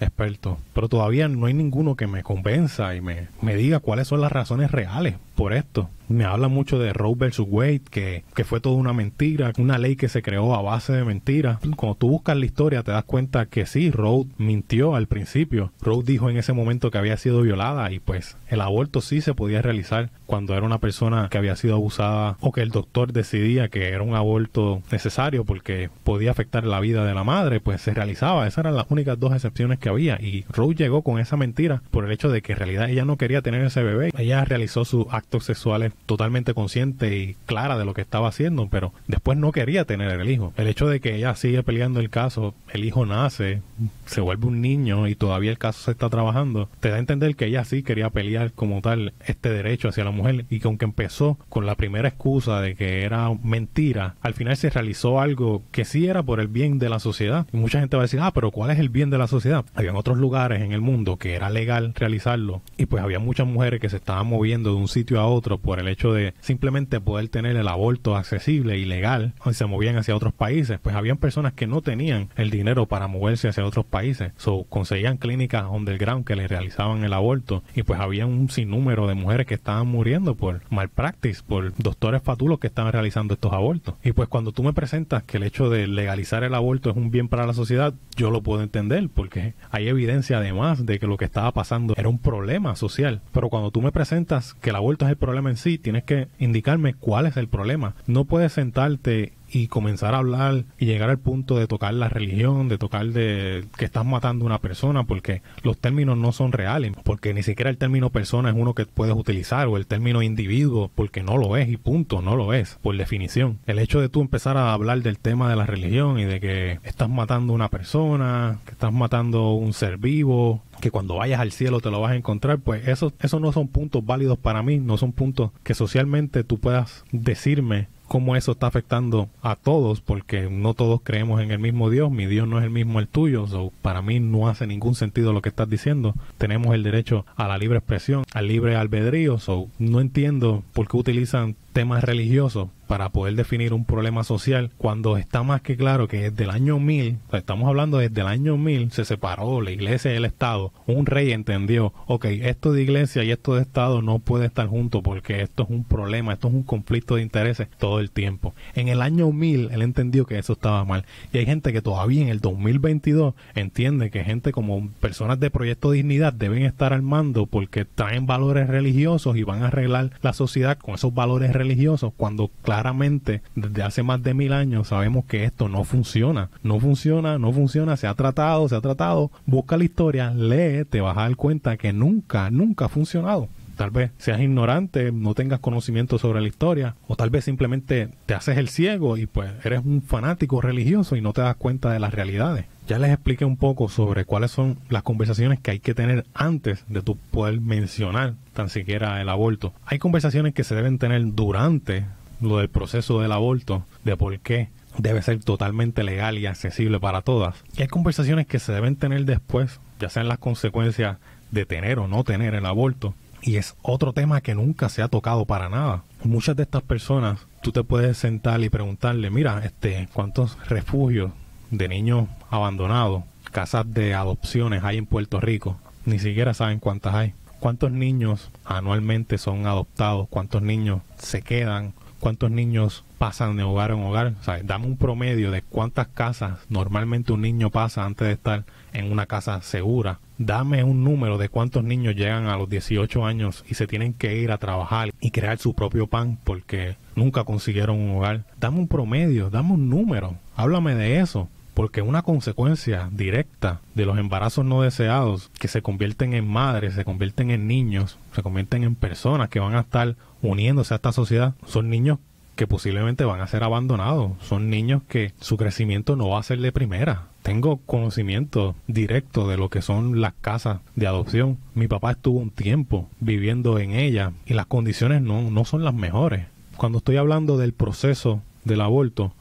expertos, 0.00 0.58
pero 0.72 0.88
todavía 0.88 1.28
no 1.28 1.46
hay 1.46 1.54
ninguno 1.54 1.96
que 1.96 2.06
me 2.06 2.22
convenza 2.22 2.94
y 2.94 3.00
me, 3.00 3.28
me 3.40 3.54
diga 3.56 3.80
cuáles 3.80 4.08
son 4.08 4.20
las 4.20 4.32
razones 4.32 4.70
reales 4.70 5.16
por 5.36 5.52
esto. 5.52 5.88
Me 6.08 6.24
habla 6.24 6.46
mucho 6.46 6.78
de 6.78 6.92
Roe 6.92 7.14
versus 7.16 7.46
Wade, 7.48 7.82
que, 7.90 8.24
que 8.34 8.44
fue 8.44 8.60
toda 8.60 8.76
una 8.76 8.92
mentira, 8.92 9.52
una 9.58 9.76
ley 9.76 9.96
que 9.96 10.08
se 10.08 10.22
creó 10.22 10.54
a 10.54 10.62
base 10.62 10.92
de 10.92 11.04
mentiras. 11.04 11.58
Cuando 11.76 11.96
tú 11.96 12.08
buscas 12.08 12.36
la 12.36 12.46
historia 12.46 12.84
te 12.84 12.92
das 12.92 13.04
cuenta 13.04 13.46
que 13.46 13.66
sí, 13.66 13.90
Roe 13.90 14.26
mintió 14.38 14.94
al 14.94 15.08
principio. 15.08 15.72
Roe 15.80 16.04
dijo 16.04 16.30
en 16.30 16.36
ese 16.36 16.52
momento 16.52 16.90
que 16.90 16.98
había 16.98 17.16
sido 17.16 17.42
violada 17.42 17.90
y 17.90 17.98
pues 17.98 18.36
el 18.48 18.60
aborto 18.60 19.00
sí 19.00 19.20
se 19.20 19.34
podía 19.34 19.62
realizar 19.62 20.10
cuando 20.26 20.54
era 20.54 20.64
una 20.64 20.78
persona 20.78 21.28
que 21.28 21.38
había 21.38 21.56
sido 21.56 21.74
abusada 21.74 22.36
o 22.40 22.52
que 22.52 22.62
el 22.62 22.70
doctor 22.70 23.12
decidía 23.12 23.68
que 23.68 23.88
era 23.88 24.02
un 24.02 24.14
aborto 24.14 24.82
necesario 24.92 25.44
porque 25.44 25.90
podía 26.04 26.30
afectar 26.30 26.64
la 26.64 26.80
vida 26.80 27.04
de 27.04 27.14
la 27.14 27.24
madre, 27.24 27.60
pues 27.60 27.80
se 27.80 27.94
realizaba. 27.94 28.46
Esas 28.46 28.58
eran 28.58 28.76
las 28.76 28.86
únicas 28.90 29.18
dos 29.18 29.32
excepciones 29.34 29.80
que 29.80 29.85
había 29.88 30.20
y 30.20 30.44
Roe 30.48 30.74
llegó 30.74 31.02
con 31.02 31.20
esa 31.20 31.36
mentira 31.36 31.82
por 31.90 32.04
el 32.04 32.12
hecho 32.12 32.28
de 32.28 32.42
que 32.42 32.52
en 32.52 32.58
realidad 32.58 32.90
ella 32.90 33.04
no 33.04 33.16
quería 33.16 33.42
tener 33.42 33.64
ese 33.64 33.82
bebé. 33.82 34.10
Ella 34.16 34.44
realizó 34.44 34.84
sus 34.84 35.06
actos 35.10 35.44
sexuales 35.44 35.92
totalmente 36.06 36.54
consciente 36.54 37.16
y 37.16 37.36
clara 37.46 37.78
de 37.78 37.84
lo 37.84 37.94
que 37.94 38.02
estaba 38.02 38.28
haciendo, 38.28 38.68
pero 38.70 38.92
después 39.06 39.38
no 39.38 39.52
quería 39.52 39.84
tener 39.84 40.10
el 40.20 40.30
hijo. 40.30 40.52
El 40.56 40.68
hecho 40.68 40.88
de 40.88 41.00
que 41.00 41.16
ella 41.16 41.34
sigue 41.34 41.62
peleando 41.62 42.00
el 42.00 42.10
caso, 42.10 42.54
el 42.72 42.84
hijo 42.84 43.06
nace, 43.06 43.62
se 44.06 44.20
vuelve 44.20 44.46
un 44.46 44.60
niño 44.60 45.08
y 45.08 45.14
todavía 45.14 45.50
el 45.50 45.58
caso 45.58 45.84
se 45.84 45.90
está 45.90 46.08
trabajando, 46.08 46.68
te 46.80 46.90
da 46.90 46.96
a 46.96 47.00
entender 47.00 47.36
que 47.36 47.46
ella 47.46 47.64
sí 47.64 47.82
quería 47.82 48.10
pelear 48.10 48.52
como 48.52 48.80
tal 48.80 49.12
este 49.26 49.50
derecho 49.50 49.88
hacia 49.88 50.04
la 50.04 50.10
mujer 50.10 50.46
y 50.50 50.60
que 50.60 50.68
aunque 50.68 50.84
empezó 50.84 51.38
con 51.48 51.66
la 51.66 51.74
primera 51.74 52.08
excusa 52.08 52.60
de 52.60 52.74
que 52.74 53.04
era 53.04 53.30
mentira, 53.42 54.16
al 54.20 54.34
final 54.34 54.56
se 54.56 54.70
realizó 54.70 55.20
algo 55.20 55.62
que 55.70 55.84
sí 55.84 56.06
era 56.06 56.22
por 56.22 56.40
el 56.40 56.48
bien 56.48 56.78
de 56.78 56.88
la 56.88 56.98
sociedad. 56.98 57.46
Y 57.52 57.56
mucha 57.56 57.80
gente 57.80 57.96
va 57.96 58.02
a 58.02 58.06
decir, 58.06 58.20
ah, 58.20 58.32
pero 58.32 58.50
¿cuál 58.50 58.70
es 58.70 58.78
el 58.78 58.88
bien 58.88 59.10
de 59.10 59.18
la 59.18 59.26
sociedad? 59.26 59.64
Habían 59.76 59.96
otros 59.96 60.16
lugares 60.16 60.62
en 60.62 60.72
el 60.72 60.80
mundo 60.80 61.18
que 61.18 61.34
era 61.34 61.50
legal 61.50 61.92
realizarlo 61.94 62.62
y 62.78 62.86
pues 62.86 63.02
había 63.02 63.18
muchas 63.18 63.46
mujeres 63.46 63.78
que 63.78 63.90
se 63.90 63.96
estaban 63.96 64.26
moviendo 64.26 64.70
de 64.70 64.76
un 64.76 64.88
sitio 64.88 65.20
a 65.20 65.26
otro 65.26 65.58
por 65.58 65.78
el 65.78 65.88
hecho 65.88 66.14
de 66.14 66.32
simplemente 66.40 66.98
poder 66.98 67.28
tener 67.28 67.56
el 67.56 67.68
aborto 67.68 68.16
accesible 68.16 68.78
y 68.78 68.86
legal 68.86 69.34
y 69.44 69.52
se 69.52 69.66
movían 69.66 69.96
hacia 69.96 70.16
otros 70.16 70.32
países. 70.32 70.78
Pues 70.80 70.96
habían 70.96 71.18
personas 71.18 71.52
que 71.52 71.66
no 71.66 71.82
tenían 71.82 72.30
el 72.36 72.50
dinero 72.50 72.86
para 72.86 73.06
moverse 73.06 73.48
hacia 73.48 73.66
otros 73.66 73.84
países. 73.84 74.32
So, 74.36 74.64
conseguían 74.68 75.18
clínicas 75.18 75.66
underground 75.70 76.24
que 76.24 76.36
les 76.36 76.48
realizaban 76.48 77.04
el 77.04 77.12
aborto 77.12 77.62
y 77.74 77.82
pues 77.82 78.00
había 78.00 78.26
un 78.26 78.48
sinnúmero 78.48 79.06
de 79.06 79.14
mujeres 79.14 79.46
que 79.46 79.54
estaban 79.54 79.86
muriendo 79.88 80.34
por 80.34 80.62
malpractice, 80.70 81.42
por 81.46 81.74
doctores 81.76 82.22
fatulos 82.22 82.58
que 82.58 82.66
estaban 82.66 82.92
realizando 82.92 83.34
estos 83.34 83.52
abortos. 83.52 83.94
Y 84.02 84.12
pues 84.12 84.28
cuando 84.28 84.52
tú 84.52 84.62
me 84.62 84.72
presentas 84.72 85.22
que 85.24 85.36
el 85.36 85.42
hecho 85.42 85.68
de 85.68 85.86
legalizar 85.86 86.44
el 86.44 86.54
aborto 86.54 86.90
es 86.90 86.96
un 86.96 87.10
bien 87.10 87.28
para 87.28 87.46
la 87.46 87.52
sociedad, 87.52 87.94
yo 88.16 88.30
lo 88.30 88.42
puedo 88.42 88.62
entender 88.62 89.08
porque 89.12 89.54
hay 89.70 89.88
evidencia 89.88 90.38
además 90.38 90.86
de 90.86 90.98
que 90.98 91.06
lo 91.06 91.16
que 91.16 91.24
estaba 91.24 91.52
pasando 91.52 91.94
era 91.96 92.08
un 92.08 92.18
problema 92.18 92.76
social. 92.76 93.22
Pero 93.32 93.48
cuando 93.48 93.70
tú 93.70 93.82
me 93.82 93.92
presentas 93.92 94.54
que 94.54 94.70
el 94.70 94.76
aborto 94.76 95.04
es 95.04 95.10
el 95.10 95.16
problema 95.16 95.50
en 95.50 95.56
sí, 95.56 95.78
tienes 95.78 96.04
que 96.04 96.28
indicarme 96.38 96.94
cuál 96.94 97.26
es 97.26 97.36
el 97.36 97.48
problema. 97.48 97.94
No 98.06 98.24
puedes 98.24 98.52
sentarte 98.52 99.32
y 99.50 99.68
comenzar 99.68 100.14
a 100.14 100.18
hablar 100.18 100.64
y 100.78 100.86
llegar 100.86 101.10
al 101.10 101.18
punto 101.18 101.56
de 101.56 101.66
tocar 101.66 101.94
la 101.94 102.08
religión, 102.08 102.68
de 102.68 102.78
tocar 102.78 103.06
de 103.06 103.64
que 103.76 103.84
estás 103.84 104.04
matando 104.04 104.44
a 104.44 104.46
una 104.46 104.60
persona, 104.60 105.04
porque 105.04 105.42
los 105.62 105.78
términos 105.78 106.16
no 106.16 106.32
son 106.32 106.52
reales, 106.52 106.92
porque 107.04 107.34
ni 107.34 107.42
siquiera 107.42 107.70
el 107.70 107.78
término 107.78 108.10
persona 108.10 108.50
es 108.50 108.56
uno 108.56 108.74
que 108.74 108.86
puedes 108.86 109.14
utilizar, 109.14 109.66
o 109.68 109.76
el 109.76 109.86
término 109.86 110.22
individuo, 110.22 110.90
porque 110.94 111.22
no 111.22 111.36
lo 111.36 111.56
es 111.56 111.68
y 111.68 111.76
punto, 111.76 112.22
no 112.22 112.36
lo 112.36 112.52
es, 112.52 112.78
por 112.82 112.96
definición. 112.96 113.58
El 113.66 113.78
hecho 113.78 114.00
de 114.00 114.08
tú 114.08 114.20
empezar 114.20 114.56
a 114.56 114.72
hablar 114.72 115.02
del 115.02 115.18
tema 115.18 115.48
de 115.48 115.56
la 115.56 115.66
religión 115.66 116.18
y 116.18 116.24
de 116.24 116.40
que 116.40 116.80
estás 116.84 117.08
matando 117.08 117.52
a 117.52 117.56
una 117.56 117.70
persona, 117.70 118.58
que 118.64 118.72
estás 118.72 118.92
matando 118.92 119.52
un 119.52 119.72
ser 119.72 119.98
vivo, 119.98 120.62
que 120.80 120.90
cuando 120.90 121.16
vayas 121.16 121.40
al 121.40 121.52
cielo 121.52 121.80
te 121.80 121.90
lo 121.90 122.00
vas 122.00 122.12
a 122.12 122.16
encontrar, 122.16 122.58
pues 122.58 122.86
eso, 122.88 123.12
eso 123.20 123.40
no 123.40 123.52
son 123.52 123.68
puntos 123.68 124.04
válidos 124.04 124.38
para 124.38 124.62
mí, 124.62 124.78
no 124.78 124.96
son 124.96 125.12
puntos 125.12 125.50
que 125.62 125.74
socialmente 125.74 126.44
tú 126.44 126.58
puedas 126.58 127.04
decirme 127.12 127.88
cómo 128.06 128.36
eso 128.36 128.52
está 128.52 128.66
afectando 128.66 129.28
a 129.42 129.56
todos, 129.56 130.00
porque 130.00 130.48
no 130.50 130.74
todos 130.74 131.00
creemos 131.02 131.40
en 131.42 131.50
el 131.50 131.58
mismo 131.58 131.90
Dios, 131.90 132.10
mi 132.10 132.26
Dios 132.26 132.48
no 132.48 132.58
es 132.58 132.64
el 132.64 132.70
mismo 132.70 133.00
el 133.00 133.08
tuyo, 133.08 133.46
so, 133.46 133.72
para 133.82 134.02
mí 134.02 134.20
no 134.20 134.48
hace 134.48 134.66
ningún 134.66 134.94
sentido 134.94 135.32
lo 135.32 135.42
que 135.42 135.48
estás 135.48 135.68
diciendo. 135.68 136.14
Tenemos 136.38 136.74
el 136.74 136.82
derecho 136.82 137.26
a 137.36 137.48
la 137.48 137.58
libre 137.58 137.78
expresión, 137.78 138.24
al 138.32 138.48
libre 138.48 138.76
albedrío, 138.76 139.38
so, 139.38 139.68
no 139.78 140.00
entiendo 140.00 140.62
por 140.72 140.88
qué 140.88 140.96
utilizan 140.96 141.56
temas 141.76 142.02
religiosos 142.02 142.70
para 142.86 143.10
poder 143.10 143.34
definir 143.34 143.74
un 143.74 143.84
problema 143.84 144.24
social 144.24 144.70
cuando 144.78 145.18
está 145.18 145.42
más 145.42 145.60
que 145.60 145.76
claro 145.76 146.08
que 146.08 146.30
desde 146.30 146.44
el 146.44 146.50
año 146.50 146.78
1000, 146.78 147.18
estamos 147.32 147.68
hablando 147.68 147.98
desde 147.98 148.22
el 148.22 148.28
año 148.28 148.56
1000, 148.56 148.92
se 148.92 149.04
separó 149.04 149.60
la 149.60 149.72
iglesia 149.72 150.10
y 150.12 150.16
el 150.16 150.24
Estado. 150.24 150.72
Un 150.86 151.04
rey 151.04 151.32
entendió, 151.32 151.92
ok, 152.06 152.24
esto 152.26 152.72
de 152.72 152.82
iglesia 152.82 153.24
y 153.24 153.30
esto 153.30 153.56
de 153.56 153.62
Estado 153.62 154.00
no 154.00 154.20
puede 154.20 154.46
estar 154.46 154.68
juntos 154.68 155.02
porque 155.04 155.42
esto 155.42 155.64
es 155.64 155.68
un 155.68 155.84
problema, 155.84 156.32
esto 156.32 156.48
es 156.48 156.54
un 156.54 156.62
conflicto 156.62 157.16
de 157.16 157.22
intereses 157.22 157.68
todo 157.78 158.00
el 158.00 158.10
tiempo. 158.10 158.54
En 158.74 158.88
el 158.88 159.02
año 159.02 159.30
1000 159.30 159.72
él 159.72 159.82
entendió 159.82 160.24
que 160.24 160.38
eso 160.38 160.54
estaba 160.54 160.82
mal. 160.86 161.04
Y 161.30 161.38
hay 161.38 161.44
gente 161.44 161.74
que 161.74 161.82
todavía 161.82 162.22
en 162.22 162.28
el 162.28 162.40
2022 162.40 163.34
entiende 163.54 164.10
que 164.10 164.24
gente 164.24 164.50
como 164.50 164.88
personas 165.00 165.38
de 165.40 165.50
Proyecto 165.50 165.90
Dignidad 165.90 166.32
deben 166.32 166.62
estar 166.62 166.94
al 166.94 167.02
mando 167.02 167.44
porque 167.44 167.84
traen 167.84 168.26
valores 168.26 168.66
religiosos 168.66 169.36
y 169.36 169.42
van 169.42 169.62
a 169.62 169.66
arreglar 169.66 170.12
la 170.22 170.32
sociedad 170.32 170.78
con 170.78 170.94
esos 170.94 171.12
valores 171.12 171.52
religiosos 171.52 171.65
religiosos 171.66 172.12
cuando 172.16 172.50
claramente 172.62 173.42
desde 173.54 173.82
hace 173.82 174.02
más 174.02 174.22
de 174.22 174.34
mil 174.34 174.52
años 174.52 174.88
sabemos 174.88 175.24
que 175.24 175.44
esto 175.44 175.68
no 175.68 175.84
funciona, 175.84 176.50
no 176.62 176.78
funciona, 176.78 177.38
no 177.38 177.52
funciona, 177.52 177.96
se 177.96 178.06
ha 178.06 178.14
tratado, 178.14 178.68
se 178.68 178.76
ha 178.76 178.80
tratado, 178.80 179.30
busca 179.46 179.76
la 179.76 179.84
historia, 179.84 180.30
lee, 180.30 180.84
te 180.88 181.00
vas 181.00 181.16
a 181.16 181.22
dar 181.22 181.36
cuenta 181.36 181.76
que 181.76 181.92
nunca, 181.92 182.50
nunca 182.50 182.84
ha 182.84 182.88
funcionado. 182.88 183.48
Tal 183.76 183.90
vez 183.90 184.10
seas 184.16 184.40
ignorante, 184.40 185.12
no 185.12 185.34
tengas 185.34 185.60
conocimiento 185.60 186.18
sobre 186.18 186.40
la 186.40 186.48
historia, 186.48 186.94
o 187.08 187.16
tal 187.16 187.28
vez 187.28 187.44
simplemente 187.44 188.08
te 188.24 188.34
haces 188.34 188.56
el 188.56 188.68
ciego 188.68 189.18
y 189.18 189.26
pues 189.26 189.50
eres 189.64 189.84
un 189.84 190.00
fanático 190.02 190.62
religioso 190.62 191.14
y 191.14 191.20
no 191.20 191.34
te 191.34 191.42
das 191.42 191.56
cuenta 191.56 191.92
de 191.92 192.00
las 192.00 192.14
realidades. 192.14 192.64
Ya 192.86 193.00
les 193.00 193.10
expliqué 193.10 193.44
un 193.44 193.56
poco 193.56 193.88
sobre 193.88 194.24
cuáles 194.24 194.52
son 194.52 194.78
las 194.90 195.02
conversaciones 195.02 195.58
que 195.58 195.72
hay 195.72 195.80
que 195.80 195.92
tener 195.92 196.24
antes 196.34 196.84
de 196.86 197.02
tu 197.02 197.16
poder 197.16 197.60
mencionar 197.60 198.34
tan 198.52 198.68
siquiera 198.68 199.20
el 199.20 199.28
aborto. 199.28 199.72
Hay 199.86 199.98
conversaciones 199.98 200.54
que 200.54 200.62
se 200.62 200.76
deben 200.76 200.98
tener 200.98 201.34
durante 201.34 202.04
lo 202.40 202.58
del 202.58 202.68
proceso 202.68 203.20
del 203.20 203.32
aborto, 203.32 203.84
de 204.04 204.16
por 204.16 204.38
qué 204.38 204.68
debe 204.98 205.20
ser 205.22 205.42
totalmente 205.42 206.04
legal 206.04 206.38
y 206.38 206.46
accesible 206.46 207.00
para 207.00 207.22
todas. 207.22 207.56
Y 207.76 207.82
hay 207.82 207.88
conversaciones 207.88 208.46
que 208.46 208.60
se 208.60 208.72
deben 208.72 208.94
tener 208.94 209.24
después, 209.24 209.80
ya 209.98 210.08
sean 210.08 210.28
las 210.28 210.38
consecuencias 210.38 211.18
de 211.50 211.66
tener 211.66 211.98
o 211.98 212.06
no 212.06 212.22
tener 212.22 212.54
el 212.54 212.66
aborto. 212.66 213.14
Y 213.42 213.56
es 213.56 213.74
otro 213.82 214.12
tema 214.12 214.40
que 214.42 214.54
nunca 214.54 214.88
se 214.90 215.02
ha 215.02 215.08
tocado 215.08 215.44
para 215.44 215.68
nada. 215.68 216.04
Muchas 216.22 216.54
de 216.54 216.62
estas 216.62 216.82
personas, 216.82 217.46
tú 217.62 217.72
te 217.72 217.82
puedes 217.82 218.16
sentar 218.16 218.60
y 218.60 218.68
preguntarle, 218.68 219.30
mira, 219.30 219.60
este, 219.64 220.08
¿cuántos 220.12 220.56
refugios 220.68 221.32
de 221.70 221.88
niños 221.88 222.28
abandonados, 222.50 223.24
casas 223.52 223.92
de 223.92 224.14
adopciones 224.14 224.84
hay 224.84 224.98
en 224.98 225.06
Puerto 225.06 225.40
Rico. 225.40 225.78
Ni 226.04 226.18
siquiera 226.18 226.54
saben 226.54 226.78
cuántas 226.78 227.14
hay. 227.14 227.34
¿Cuántos 227.58 227.90
niños 227.90 228.50
anualmente 228.64 229.38
son 229.38 229.66
adoptados? 229.66 230.28
¿Cuántos 230.28 230.62
niños 230.62 231.00
se 231.16 231.42
quedan? 231.42 231.94
¿Cuántos 232.20 232.50
niños 232.50 233.04
pasan 233.18 233.56
de 233.56 233.62
hogar 233.62 233.90
en 233.90 234.02
hogar? 234.02 234.34
O 234.46 234.52
dame 234.64 234.86
un 234.86 234.96
promedio 234.96 235.50
de 235.50 235.62
cuántas 235.62 236.08
casas 236.08 236.58
normalmente 236.68 237.32
un 237.32 237.42
niño 237.42 237.70
pasa 237.70 238.04
antes 238.04 238.26
de 238.26 238.34
estar 238.34 238.64
en 238.92 239.10
una 239.10 239.26
casa 239.26 239.60
segura. 239.62 240.20
Dame 240.38 240.84
un 240.84 241.02
número 241.02 241.38
de 241.38 241.48
cuántos 241.48 241.82
niños 241.82 242.14
llegan 242.14 242.46
a 242.46 242.56
los 242.56 242.68
18 242.68 243.24
años 243.24 243.64
y 243.68 243.74
se 243.74 243.86
tienen 243.86 244.12
que 244.12 244.38
ir 244.38 244.52
a 244.52 244.58
trabajar 244.58 245.12
y 245.20 245.30
crear 245.30 245.58
su 245.58 245.74
propio 245.74 246.06
pan 246.06 246.38
porque 246.44 246.96
nunca 247.14 247.44
consiguieron 247.44 247.98
un 247.98 248.16
hogar. 248.16 248.44
Dame 248.60 248.78
un 248.78 248.88
promedio, 248.88 249.50
dame 249.50 249.72
un 249.72 249.88
número. 249.88 250.36
Háblame 250.56 250.94
de 250.94 251.20
eso 251.20 251.48
porque 251.76 252.00
una 252.00 252.22
consecuencia 252.22 253.10
directa 253.12 253.82
de 253.94 254.06
los 254.06 254.16
embarazos 254.16 254.64
no 254.64 254.80
deseados 254.80 255.50
que 255.60 255.68
se 255.68 255.82
convierten 255.82 256.32
en 256.32 256.48
madres, 256.48 256.94
se 256.94 257.04
convierten 257.04 257.50
en 257.50 257.68
niños, 257.68 258.18
se 258.34 258.42
convierten 258.42 258.82
en 258.82 258.94
personas 258.94 259.50
que 259.50 259.60
van 259.60 259.74
a 259.74 259.80
estar 259.80 260.16
uniéndose 260.40 260.94
a 260.94 260.96
esta 260.96 261.12
sociedad, 261.12 261.52
son 261.66 261.90
niños 261.90 262.18
que 262.54 262.66
posiblemente 262.66 263.26
van 263.26 263.42
a 263.42 263.46
ser 263.46 263.62
abandonados, 263.62 264.32
son 264.40 264.70
niños 264.70 265.02
que 265.06 265.34
su 265.38 265.58
crecimiento 265.58 266.16
no 266.16 266.30
va 266.30 266.40
a 266.40 266.44
ser 266.44 266.60
de 266.60 266.72
primera. 266.72 267.26
Tengo 267.42 267.76
conocimiento 267.84 268.74
directo 268.86 269.46
de 269.46 269.58
lo 269.58 269.68
que 269.68 269.82
son 269.82 270.22
las 270.22 270.32
casas 270.32 270.80
de 270.94 271.06
adopción. 271.06 271.58
Mi 271.74 271.88
papá 271.88 272.12
estuvo 272.12 272.38
un 272.38 272.48
tiempo 272.48 273.10
viviendo 273.20 273.78
en 273.78 273.92
ellas 273.92 274.32
y 274.46 274.54
las 274.54 274.64
condiciones 274.64 275.20
no, 275.20 275.50
no 275.50 275.66
son 275.66 275.84
las 275.84 275.92
mejores. 275.92 276.46
Cuando 276.78 276.98
estoy 276.98 277.18
hablando 277.18 277.58
del 277.58 277.74
proceso 277.74 278.40
del 278.64 278.80
aborto, 278.80 279.34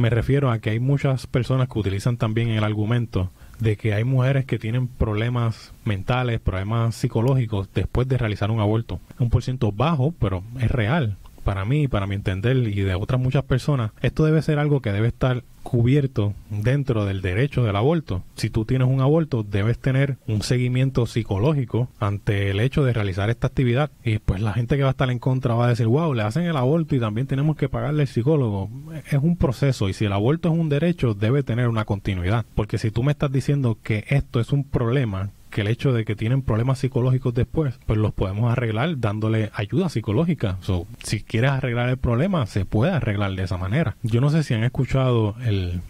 me 0.00 0.10
refiero 0.10 0.50
a 0.50 0.58
que 0.58 0.70
hay 0.70 0.80
muchas 0.80 1.26
personas 1.26 1.68
que 1.68 1.78
utilizan 1.78 2.16
también 2.16 2.48
el 2.48 2.64
argumento 2.64 3.30
de 3.58 3.76
que 3.76 3.94
hay 3.94 4.04
mujeres 4.04 4.46
que 4.46 4.58
tienen 4.58 4.88
problemas 4.88 5.72
mentales, 5.84 6.40
problemas 6.40 6.94
psicológicos 6.94 7.68
después 7.74 8.08
de 8.08 8.18
realizar 8.18 8.50
un 8.50 8.60
aborto. 8.60 9.00
Un 9.18 9.30
por 9.30 9.42
ciento 9.42 9.70
bajo, 9.70 10.12
pero 10.18 10.42
es 10.58 10.70
real 10.70 11.16
para 11.44 11.64
mí, 11.64 11.88
para 11.88 12.06
mi 12.06 12.14
entender 12.14 12.56
y 12.56 12.80
de 12.80 12.94
otras 12.94 13.20
muchas 13.20 13.44
personas, 13.44 13.92
esto 14.02 14.24
debe 14.24 14.42
ser 14.42 14.58
algo 14.58 14.80
que 14.80 14.92
debe 14.92 15.08
estar 15.08 15.42
cubierto 15.62 16.34
dentro 16.48 17.04
del 17.04 17.20
derecho 17.20 17.62
del 17.64 17.76
aborto. 17.76 18.22
Si 18.34 18.50
tú 18.50 18.64
tienes 18.64 18.88
un 18.88 19.00
aborto, 19.00 19.42
debes 19.42 19.78
tener 19.78 20.16
un 20.26 20.42
seguimiento 20.42 21.06
psicológico 21.06 21.88
ante 21.98 22.50
el 22.50 22.60
hecho 22.60 22.82
de 22.82 22.92
realizar 22.92 23.30
esta 23.30 23.48
actividad. 23.48 23.90
Y 24.04 24.18
pues 24.18 24.40
la 24.40 24.52
gente 24.52 24.76
que 24.76 24.82
va 24.82 24.88
a 24.88 24.92
estar 24.92 25.10
en 25.10 25.18
contra 25.18 25.54
va 25.54 25.66
a 25.66 25.70
decir, 25.70 25.86
wow, 25.86 26.14
le 26.14 26.22
hacen 26.22 26.44
el 26.44 26.56
aborto 26.56 26.96
y 26.96 27.00
también 27.00 27.26
tenemos 27.26 27.56
que 27.56 27.68
pagarle 27.68 28.02
al 28.02 28.08
psicólogo. 28.08 28.70
Es 29.10 29.20
un 29.22 29.36
proceso 29.36 29.88
y 29.88 29.92
si 29.92 30.06
el 30.06 30.12
aborto 30.12 30.52
es 30.52 30.58
un 30.58 30.68
derecho, 30.68 31.14
debe 31.14 31.42
tener 31.42 31.68
una 31.68 31.84
continuidad. 31.84 32.44
Porque 32.54 32.78
si 32.78 32.90
tú 32.90 33.02
me 33.02 33.12
estás 33.12 33.30
diciendo 33.30 33.78
que 33.82 34.04
esto 34.08 34.40
es 34.40 34.52
un 34.52 34.64
problema 34.64 35.30
que 35.50 35.60
el 35.60 35.68
hecho 35.68 35.92
de 35.92 36.04
que 36.04 36.16
tienen 36.16 36.42
problemas 36.42 36.78
psicológicos 36.78 37.34
después, 37.34 37.78
pues 37.86 37.98
los 37.98 38.12
podemos 38.12 38.50
arreglar 38.50 38.98
dándole 38.98 39.50
ayuda 39.54 39.88
psicológica. 39.88 40.58
si 41.02 41.22
quieres 41.22 41.50
arreglar 41.50 41.88
el 41.88 41.98
problema, 41.98 42.46
se 42.46 42.64
puede 42.64 42.92
arreglar 42.92 43.34
de 43.34 43.42
esa 43.42 43.56
manera. 43.56 43.96
Yo 44.02 44.20
no 44.20 44.30
sé 44.30 44.42
si 44.42 44.54
han 44.54 44.64
escuchado 44.64 45.34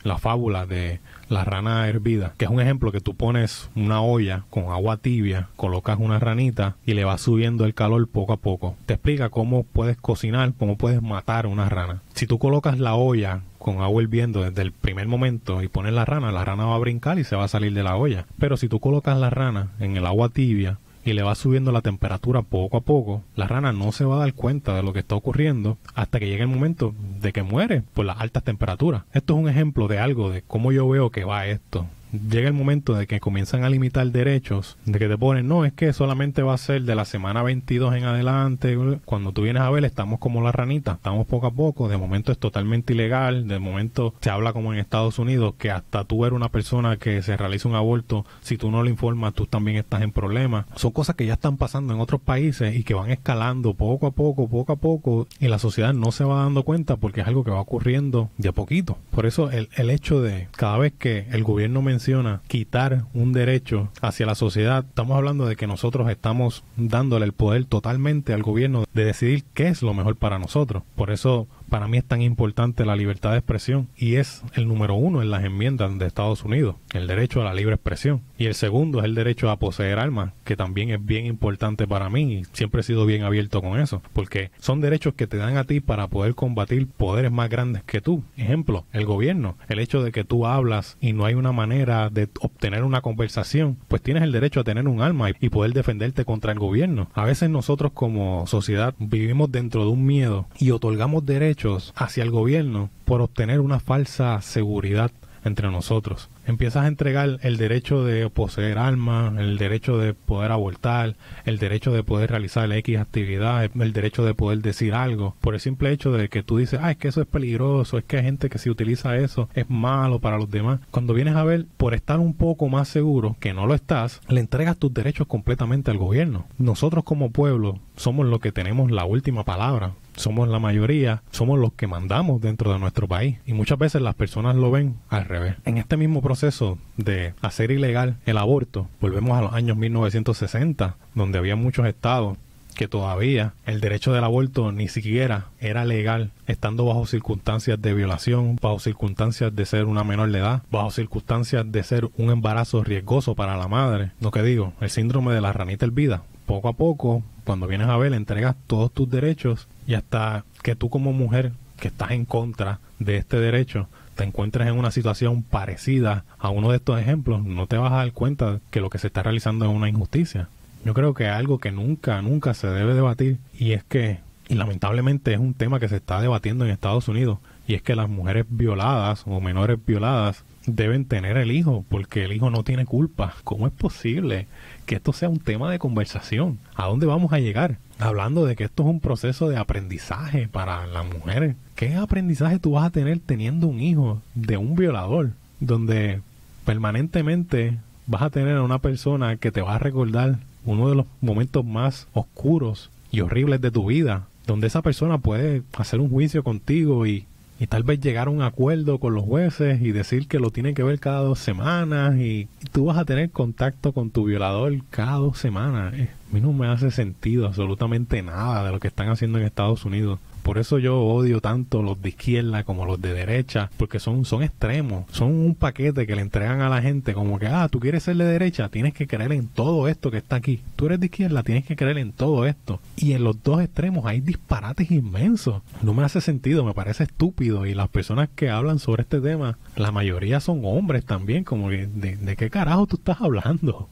la 0.02 0.18
fábula 0.18 0.66
de 0.66 1.00
la 1.28 1.44
rana 1.44 1.86
hervida, 1.88 2.34
que 2.36 2.46
es 2.46 2.50
un 2.50 2.60
ejemplo 2.60 2.90
que 2.90 3.00
tú 3.00 3.14
pones 3.14 3.70
una 3.76 4.00
olla 4.00 4.44
con 4.50 4.64
agua 4.64 4.96
tibia, 4.96 5.48
colocas 5.56 5.98
una 6.00 6.18
ranita 6.18 6.76
y 6.84 6.94
le 6.94 7.04
vas 7.04 7.20
subiendo 7.20 7.64
el 7.64 7.74
calor 7.74 8.08
poco 8.08 8.32
a 8.32 8.38
poco. 8.38 8.76
Te 8.86 8.94
explica 8.94 9.28
cómo 9.28 9.64
puedes 9.64 9.96
cocinar, 9.96 10.52
cómo 10.58 10.76
puedes 10.76 11.02
matar 11.02 11.46
una 11.46 11.68
rana. 11.68 12.02
Si 12.14 12.26
tú 12.26 12.38
colocas 12.38 12.78
la 12.78 12.94
olla 12.94 13.42
con 13.60 13.82
agua 13.82 14.02
hirviendo 14.02 14.42
desde 14.42 14.62
el 14.62 14.72
primer 14.72 15.06
momento 15.06 15.62
y 15.62 15.68
pones 15.68 15.92
la 15.92 16.06
rana, 16.06 16.32
la 16.32 16.44
rana 16.44 16.64
va 16.64 16.74
a 16.74 16.78
brincar 16.78 17.18
y 17.18 17.24
se 17.24 17.36
va 17.36 17.44
a 17.44 17.48
salir 17.48 17.74
de 17.74 17.82
la 17.82 17.94
olla. 17.94 18.24
Pero 18.38 18.56
si 18.56 18.68
tú 18.68 18.80
colocas 18.80 19.18
la 19.18 19.28
rana 19.28 19.68
en 19.78 19.98
el 19.98 20.06
agua 20.06 20.30
tibia 20.30 20.78
y 21.04 21.12
le 21.12 21.22
vas 21.22 21.38
subiendo 21.38 21.70
la 21.70 21.82
temperatura 21.82 22.40
poco 22.40 22.78
a 22.78 22.80
poco, 22.80 23.22
la 23.36 23.46
rana 23.46 23.72
no 23.72 23.92
se 23.92 24.06
va 24.06 24.16
a 24.16 24.20
dar 24.20 24.32
cuenta 24.32 24.74
de 24.74 24.82
lo 24.82 24.94
que 24.94 25.00
está 25.00 25.14
ocurriendo 25.14 25.76
hasta 25.94 26.18
que 26.18 26.26
llegue 26.26 26.42
el 26.42 26.48
momento 26.48 26.94
de 27.20 27.34
que 27.34 27.42
muere 27.42 27.82
por 27.92 28.06
las 28.06 28.18
altas 28.18 28.44
temperaturas. 28.44 29.02
Esto 29.12 29.34
es 29.34 29.40
un 29.40 29.48
ejemplo 29.50 29.88
de 29.88 29.98
algo 29.98 30.30
de 30.30 30.40
cómo 30.40 30.72
yo 30.72 30.88
veo 30.88 31.10
que 31.10 31.24
va 31.24 31.46
esto 31.46 31.86
llega 32.12 32.48
el 32.48 32.54
momento 32.54 32.94
de 32.94 33.06
que 33.06 33.20
comienzan 33.20 33.64
a 33.64 33.70
limitar 33.70 34.06
derechos, 34.10 34.76
de 34.84 34.98
que 34.98 35.08
te 35.08 35.18
ponen, 35.18 35.48
no, 35.48 35.64
es 35.64 35.72
que 35.72 35.92
solamente 35.92 36.42
va 36.42 36.54
a 36.54 36.58
ser 36.58 36.82
de 36.82 36.94
la 36.94 37.04
semana 37.04 37.42
22 37.42 37.94
en 37.94 38.04
adelante, 38.04 38.76
cuando 39.04 39.32
tú 39.32 39.42
vienes 39.42 39.62
a 39.62 39.70
ver 39.70 39.84
estamos 39.84 40.18
como 40.18 40.42
la 40.42 40.52
ranita, 40.52 40.92
estamos 40.92 41.26
poco 41.26 41.46
a 41.46 41.50
poco, 41.52 41.88
de 41.88 41.96
momento 41.96 42.32
es 42.32 42.38
totalmente 42.38 42.92
ilegal, 42.92 43.46
de 43.46 43.58
momento 43.58 44.14
se 44.20 44.30
habla 44.30 44.52
como 44.52 44.72
en 44.72 44.78
Estados 44.78 45.18
Unidos 45.18 45.54
que 45.58 45.70
hasta 45.70 46.04
tú 46.04 46.24
eres 46.24 46.36
una 46.36 46.48
persona 46.48 46.96
que 46.96 47.22
se 47.22 47.36
realiza 47.36 47.68
un 47.68 47.74
aborto, 47.74 48.24
si 48.40 48.56
tú 48.56 48.70
no 48.70 48.82
lo 48.82 48.88
informas 48.88 49.34
tú 49.34 49.46
también 49.46 49.76
estás 49.76 50.02
en 50.02 50.12
problemas. 50.12 50.66
Son 50.76 50.92
cosas 50.92 51.16
que 51.16 51.26
ya 51.26 51.34
están 51.34 51.56
pasando 51.56 51.94
en 51.94 52.00
otros 52.00 52.20
países 52.20 52.76
y 52.76 52.84
que 52.84 52.94
van 52.94 53.10
escalando 53.10 53.74
poco 53.74 54.06
a 54.06 54.10
poco, 54.10 54.48
poco 54.48 54.72
a 54.72 54.76
poco 54.76 55.26
y 55.38 55.48
la 55.48 55.58
sociedad 55.58 55.92
no 55.92 56.12
se 56.12 56.24
va 56.24 56.42
dando 56.42 56.62
cuenta 56.62 56.96
porque 56.96 57.20
es 57.20 57.26
algo 57.26 57.44
que 57.44 57.50
va 57.50 57.60
ocurriendo 57.60 58.30
de 58.38 58.48
a 58.48 58.52
poquito. 58.52 58.98
Por 59.10 59.26
eso 59.26 59.50
el, 59.50 59.68
el 59.76 59.90
hecho 59.90 60.20
de 60.20 60.48
cada 60.56 60.78
vez 60.78 60.92
que 60.98 61.26
el 61.30 61.44
gobierno 61.44 61.82
menciona 61.82 61.99
quitar 62.46 63.04
un 63.14 63.32
derecho 63.32 63.90
hacia 64.00 64.26
la 64.26 64.34
sociedad, 64.34 64.84
estamos 64.88 65.16
hablando 65.16 65.46
de 65.46 65.56
que 65.56 65.66
nosotros 65.66 66.08
estamos 66.10 66.62
dándole 66.76 67.26
el 67.26 67.32
poder 67.32 67.64
totalmente 67.64 68.32
al 68.32 68.42
gobierno 68.42 68.84
de 68.94 69.04
decidir 69.04 69.44
qué 69.54 69.68
es 69.68 69.82
lo 69.82 69.94
mejor 69.94 70.16
para 70.16 70.38
nosotros. 70.38 70.82
Por 70.96 71.10
eso 71.10 71.46
para 71.70 71.88
mí 71.88 71.98
es 71.98 72.04
tan 72.04 72.20
importante 72.20 72.84
la 72.84 72.96
libertad 72.96 73.30
de 73.30 73.38
expresión 73.38 73.88
y 73.96 74.16
es 74.16 74.42
el 74.54 74.68
número 74.68 74.94
uno 74.96 75.22
en 75.22 75.30
las 75.30 75.44
enmiendas 75.44 75.96
de 75.98 76.06
Estados 76.06 76.44
Unidos, 76.44 76.76
el 76.92 77.06
derecho 77.06 77.40
a 77.40 77.44
la 77.44 77.54
libre 77.54 77.76
expresión. 77.76 78.22
Y 78.36 78.46
el 78.46 78.54
segundo 78.54 78.98
es 78.98 79.04
el 79.04 79.14
derecho 79.14 79.50
a 79.50 79.58
poseer 79.58 79.98
armas, 79.98 80.32
que 80.44 80.56
también 80.56 80.90
es 80.90 81.04
bien 81.04 81.26
importante 81.26 81.86
para 81.86 82.10
mí 82.10 82.34
y 82.34 82.44
siempre 82.52 82.80
he 82.80 82.84
sido 82.84 83.06
bien 83.06 83.22
abierto 83.22 83.62
con 83.62 83.78
eso, 83.78 84.02
porque 84.12 84.50
son 84.58 84.80
derechos 84.80 85.14
que 85.14 85.26
te 85.26 85.36
dan 85.36 85.56
a 85.56 85.64
ti 85.64 85.80
para 85.80 86.08
poder 86.08 86.34
combatir 86.34 86.88
poderes 86.88 87.30
más 87.30 87.48
grandes 87.48 87.84
que 87.84 88.00
tú. 88.00 88.24
Ejemplo, 88.36 88.84
el 88.92 89.06
gobierno, 89.06 89.56
el 89.68 89.78
hecho 89.78 90.02
de 90.02 90.10
que 90.10 90.24
tú 90.24 90.46
hablas 90.46 90.98
y 91.00 91.12
no 91.12 91.24
hay 91.24 91.34
una 91.34 91.52
manera 91.52 92.10
de 92.10 92.28
obtener 92.40 92.82
una 92.82 93.00
conversación, 93.00 93.78
pues 93.86 94.02
tienes 94.02 94.24
el 94.24 94.32
derecho 94.32 94.60
a 94.60 94.64
tener 94.64 94.88
un 94.88 95.02
arma 95.02 95.30
y 95.38 95.48
poder 95.50 95.72
defenderte 95.72 96.24
contra 96.24 96.52
el 96.52 96.58
gobierno. 96.58 97.08
A 97.14 97.24
veces 97.24 97.48
nosotros 97.48 97.92
como 97.92 98.46
sociedad 98.48 98.94
vivimos 98.98 99.52
dentro 99.52 99.84
de 99.84 99.90
un 99.90 100.04
miedo 100.04 100.46
y 100.58 100.72
otorgamos 100.72 101.24
derechos 101.24 101.59
hacia 101.94 102.22
el 102.22 102.30
gobierno 102.30 102.90
por 103.04 103.20
obtener 103.20 103.60
una 103.60 103.80
falsa 103.80 104.40
seguridad 104.40 105.10
entre 105.44 105.70
nosotros. 105.70 106.28
Empiezas 106.46 106.84
a 106.84 106.88
entregar 106.88 107.38
el 107.42 107.56
derecho 107.56 108.04
de 108.04 108.28
poseer 108.28 108.78
armas, 108.78 109.38
el 109.38 109.56
derecho 109.56 109.98
de 109.98 110.14
poder 110.14 110.52
abortar, 110.52 111.16
el 111.44 111.58
derecho 111.58 111.92
de 111.92 112.02
poder 112.02 112.30
realizar 112.30 112.70
X 112.72 112.98
actividad, 112.98 113.64
el 113.64 113.92
derecho 113.92 114.24
de 114.24 114.34
poder 114.34 114.60
decir 114.60 114.94
algo, 114.94 115.36
por 115.40 115.54
el 115.54 115.60
simple 115.60 115.92
hecho 115.92 116.12
de 116.12 116.28
que 116.28 116.42
tú 116.42 116.58
dices, 116.58 116.80
ah, 116.82 116.90
es 116.90 116.96
que 116.96 117.08
eso 117.08 117.20
es 117.20 117.26
peligroso, 117.26 117.98
es 117.98 118.04
que 118.04 118.18
hay 118.18 118.24
gente 118.24 118.48
que 118.48 118.58
si 118.58 118.70
utiliza 118.70 119.16
eso 119.16 119.48
es 119.54 119.68
malo 119.70 120.18
para 120.18 120.38
los 120.38 120.50
demás. 120.50 120.80
Cuando 120.90 121.14
vienes 121.14 121.36
a 121.36 121.44
ver, 121.44 121.66
por 121.76 121.94
estar 121.94 122.18
un 122.18 122.34
poco 122.34 122.68
más 122.68 122.88
seguro 122.88 123.36
que 123.38 123.54
no 123.54 123.66
lo 123.66 123.74
estás, 123.74 124.20
le 124.28 124.40
entregas 124.40 124.76
tus 124.76 124.92
derechos 124.92 125.26
completamente 125.26 125.90
al 125.90 125.98
gobierno. 125.98 126.46
Nosotros 126.58 127.04
como 127.04 127.30
pueblo 127.30 127.78
somos 127.96 128.26
los 128.26 128.40
que 128.40 128.52
tenemos 128.52 128.90
la 128.90 129.04
última 129.04 129.44
palabra 129.44 129.92
somos 130.16 130.48
la 130.48 130.58
mayoría, 130.58 131.22
somos 131.30 131.58
los 131.58 131.72
que 131.72 131.86
mandamos 131.86 132.40
dentro 132.40 132.72
de 132.72 132.78
nuestro 132.78 133.08
país. 133.08 133.38
Y 133.46 133.52
muchas 133.52 133.78
veces 133.78 134.02
las 134.02 134.14
personas 134.14 134.56
lo 134.56 134.70
ven 134.70 134.96
al 135.08 135.24
revés. 135.24 135.56
En 135.64 135.78
este 135.78 135.96
mismo 135.96 136.22
proceso 136.22 136.78
de 136.96 137.34
hacer 137.42 137.70
ilegal 137.70 138.16
el 138.26 138.38
aborto, 138.38 138.88
volvemos 139.00 139.36
a 139.36 139.42
los 139.42 139.52
años 139.52 139.76
1960, 139.76 140.96
donde 141.14 141.38
había 141.38 141.56
muchos 141.56 141.86
estados 141.86 142.36
que 142.74 142.88
todavía 142.88 143.52
el 143.66 143.80
derecho 143.80 144.12
del 144.12 144.24
aborto 144.24 144.72
ni 144.72 144.88
siquiera 144.88 145.48
era 145.60 145.84
legal, 145.84 146.30
estando 146.46 146.86
bajo 146.86 147.06
circunstancias 147.06 147.80
de 147.82 147.92
violación, 147.94 148.56
bajo 148.60 148.78
circunstancias 148.78 149.54
de 149.54 149.66
ser 149.66 149.84
una 149.84 150.04
menor 150.04 150.30
de 150.30 150.38
edad, 150.38 150.62
bajo 150.70 150.90
circunstancias 150.90 151.70
de 151.70 151.82
ser 151.82 152.08
un 152.16 152.30
embarazo 152.30 152.82
riesgoso 152.82 153.34
para 153.34 153.56
la 153.56 153.68
madre. 153.68 154.12
Lo 154.20 154.30
que 154.30 154.42
digo, 154.42 154.72
el 154.80 154.88
síndrome 154.88 155.34
de 155.34 155.40
la 155.40 155.52
ranita 155.52 155.84
hervida 155.84 156.22
poco 156.46 156.68
a 156.68 156.72
poco, 156.72 157.22
cuando 157.44 157.66
vienes 157.66 157.88
a 157.88 157.96
ver, 157.96 158.12
entregas 158.12 158.56
todos 158.66 158.92
tus 158.92 159.10
derechos 159.10 159.68
y 159.86 159.94
hasta 159.94 160.44
que 160.62 160.76
tú 160.76 160.90
como 160.90 161.12
mujer 161.12 161.52
que 161.78 161.88
estás 161.88 162.10
en 162.12 162.24
contra 162.24 162.78
de 162.98 163.16
este 163.16 163.38
derecho, 163.40 163.88
te 164.14 164.24
encuentres 164.24 164.68
en 164.68 164.78
una 164.78 164.90
situación 164.90 165.42
parecida 165.42 166.24
a 166.38 166.50
uno 166.50 166.70
de 166.70 166.76
estos 166.76 167.00
ejemplos, 167.00 167.42
no 167.42 167.66
te 167.66 167.78
vas 167.78 167.92
a 167.92 167.96
dar 167.96 168.12
cuenta 168.12 168.60
que 168.70 168.80
lo 168.80 168.90
que 168.90 168.98
se 168.98 169.06
está 169.06 169.22
realizando 169.22 169.64
es 169.64 169.70
una 169.70 169.88
injusticia. 169.88 170.48
Yo 170.84 170.94
creo 170.94 171.14
que 171.14 171.28
algo 171.28 171.58
que 171.58 171.72
nunca, 171.72 172.20
nunca 172.22 172.54
se 172.54 172.66
debe 172.66 172.94
debatir 172.94 173.38
y 173.58 173.72
es 173.72 173.82
que, 173.84 174.20
y 174.48 174.54
lamentablemente 174.54 175.32
es 175.32 175.38
un 175.38 175.54
tema 175.54 175.80
que 175.80 175.88
se 175.88 175.96
está 175.96 176.20
debatiendo 176.20 176.64
en 176.64 176.70
Estados 176.70 177.08
Unidos, 177.08 177.38
y 177.66 177.74
es 177.74 177.82
que 177.82 177.96
las 177.96 178.08
mujeres 178.08 178.46
violadas 178.48 179.24
o 179.26 179.40
menores 179.40 179.78
violadas 179.84 180.44
deben 180.66 181.04
tener 181.04 181.36
el 181.36 181.52
hijo 181.52 181.84
porque 181.88 182.24
el 182.24 182.32
hijo 182.32 182.50
no 182.50 182.64
tiene 182.64 182.84
culpa. 182.86 183.34
¿Cómo 183.44 183.66
es 183.66 183.72
posible 183.72 184.46
que 184.86 184.96
esto 184.96 185.12
sea 185.12 185.28
un 185.28 185.38
tema 185.38 185.70
de 185.70 185.78
conversación? 185.78 186.58
¿A 186.74 186.86
dónde 186.86 187.06
vamos 187.06 187.32
a 187.32 187.38
llegar? 187.38 187.78
Hablando 187.98 188.46
de 188.46 188.56
que 188.56 188.64
esto 188.64 188.82
es 188.82 188.88
un 188.88 189.00
proceso 189.00 189.48
de 189.48 189.56
aprendizaje 189.56 190.48
para 190.48 190.86
las 190.86 191.06
mujeres. 191.06 191.56
¿Qué 191.74 191.94
aprendizaje 191.94 192.58
tú 192.58 192.72
vas 192.72 192.86
a 192.86 192.90
tener 192.90 193.18
teniendo 193.20 193.66
un 193.66 193.80
hijo 193.80 194.22
de 194.34 194.56
un 194.56 194.74
violador? 194.74 195.30
Donde 195.60 196.20
permanentemente 196.64 197.78
vas 198.06 198.22
a 198.22 198.30
tener 198.30 198.56
a 198.56 198.62
una 198.62 198.78
persona 198.78 199.36
que 199.36 199.52
te 199.52 199.62
va 199.62 199.76
a 199.76 199.78
recordar 199.78 200.38
uno 200.64 200.88
de 200.88 200.94
los 200.94 201.06
momentos 201.20 201.64
más 201.64 202.08
oscuros 202.12 202.90
y 203.10 203.20
horribles 203.20 203.60
de 203.60 203.70
tu 203.70 203.86
vida, 203.86 204.26
donde 204.46 204.66
esa 204.66 204.82
persona 204.82 205.18
puede 205.18 205.62
hacer 205.76 206.00
un 206.00 206.10
juicio 206.10 206.42
contigo 206.44 207.06
y 207.06 207.26
y 207.60 207.66
tal 207.66 207.82
vez 207.82 208.00
llegar 208.00 208.28
a 208.28 208.30
un 208.30 208.40
acuerdo 208.40 208.98
con 208.98 209.12
los 209.14 209.22
jueces 209.22 209.82
y 209.82 209.92
decir 209.92 210.26
que 210.28 210.38
lo 210.38 210.50
tienen 210.50 210.74
que 210.74 210.82
ver 210.82 210.98
cada 210.98 211.20
dos 211.20 211.38
semanas 211.38 212.16
y, 212.16 212.48
tú 212.72 212.86
vas 212.86 212.96
a 212.96 213.04
tener 213.04 213.30
contacto 213.30 213.92
con 213.92 214.10
tu 214.10 214.24
violador 214.24 214.72
cada 214.88 215.18
dos 215.18 215.38
semanas. 215.38 215.92
Eh, 215.94 216.08
a 216.08 216.34
mí 216.34 216.40
no 216.40 216.54
me 216.54 216.68
hace 216.68 216.90
sentido 216.90 217.46
absolutamente 217.46 218.22
nada 218.22 218.64
de 218.64 218.72
lo 218.72 218.80
que 218.80 218.88
están 218.88 219.10
haciendo 219.10 219.38
en 219.38 219.44
Estados 219.44 219.84
Unidos. 219.84 220.18
Por 220.42 220.58
eso 220.58 220.78
yo 220.78 221.00
odio 221.00 221.40
tanto 221.40 221.82
los 221.82 222.00
de 222.00 222.10
izquierda 222.10 222.64
como 222.64 222.86
los 222.86 223.00
de 223.00 223.12
derecha, 223.12 223.70
porque 223.76 224.00
son, 224.00 224.24
son 224.24 224.42
extremos, 224.42 225.04
son 225.12 225.32
un 225.32 225.54
paquete 225.54 226.06
que 226.06 226.16
le 226.16 226.22
entregan 226.22 226.60
a 226.60 226.68
la 226.68 226.82
gente 226.82 227.14
como 227.14 227.38
que, 227.38 227.46
ah, 227.46 227.68
tú 227.70 227.80
quieres 227.80 228.02
ser 228.02 228.16
de 228.16 228.24
derecha, 228.24 228.68
tienes 228.68 228.94
que 228.94 229.06
creer 229.06 229.32
en 229.32 229.48
todo 229.48 229.88
esto 229.88 230.10
que 230.10 230.18
está 230.18 230.36
aquí. 230.36 230.60
Tú 230.76 230.86
eres 230.86 231.00
de 231.00 231.06
izquierda, 231.06 231.42
tienes 231.42 231.64
que 231.64 231.76
creer 231.76 231.98
en 231.98 232.12
todo 232.12 232.46
esto. 232.46 232.80
Y 232.96 233.12
en 233.12 233.24
los 233.24 233.42
dos 233.42 233.60
extremos 233.60 234.06
hay 234.06 234.20
disparates 234.20 234.90
inmensos. 234.90 235.62
No 235.82 235.94
me 235.94 236.04
hace 236.04 236.20
sentido, 236.20 236.64
me 236.64 236.74
parece 236.74 237.04
estúpido. 237.04 237.66
Y 237.66 237.74
las 237.74 237.88
personas 237.88 238.28
que 238.34 238.50
hablan 238.50 238.78
sobre 238.78 239.02
este 239.02 239.20
tema, 239.20 239.58
la 239.76 239.92
mayoría 239.92 240.40
son 240.40 240.60
hombres 240.64 241.04
también, 241.04 241.44
como 241.44 241.68
que, 241.68 241.86
¿de, 241.86 242.16
de 242.16 242.36
qué 242.36 242.50
carajo 242.50 242.86
tú 242.86 242.96
estás 242.96 243.20
hablando? 243.20 243.88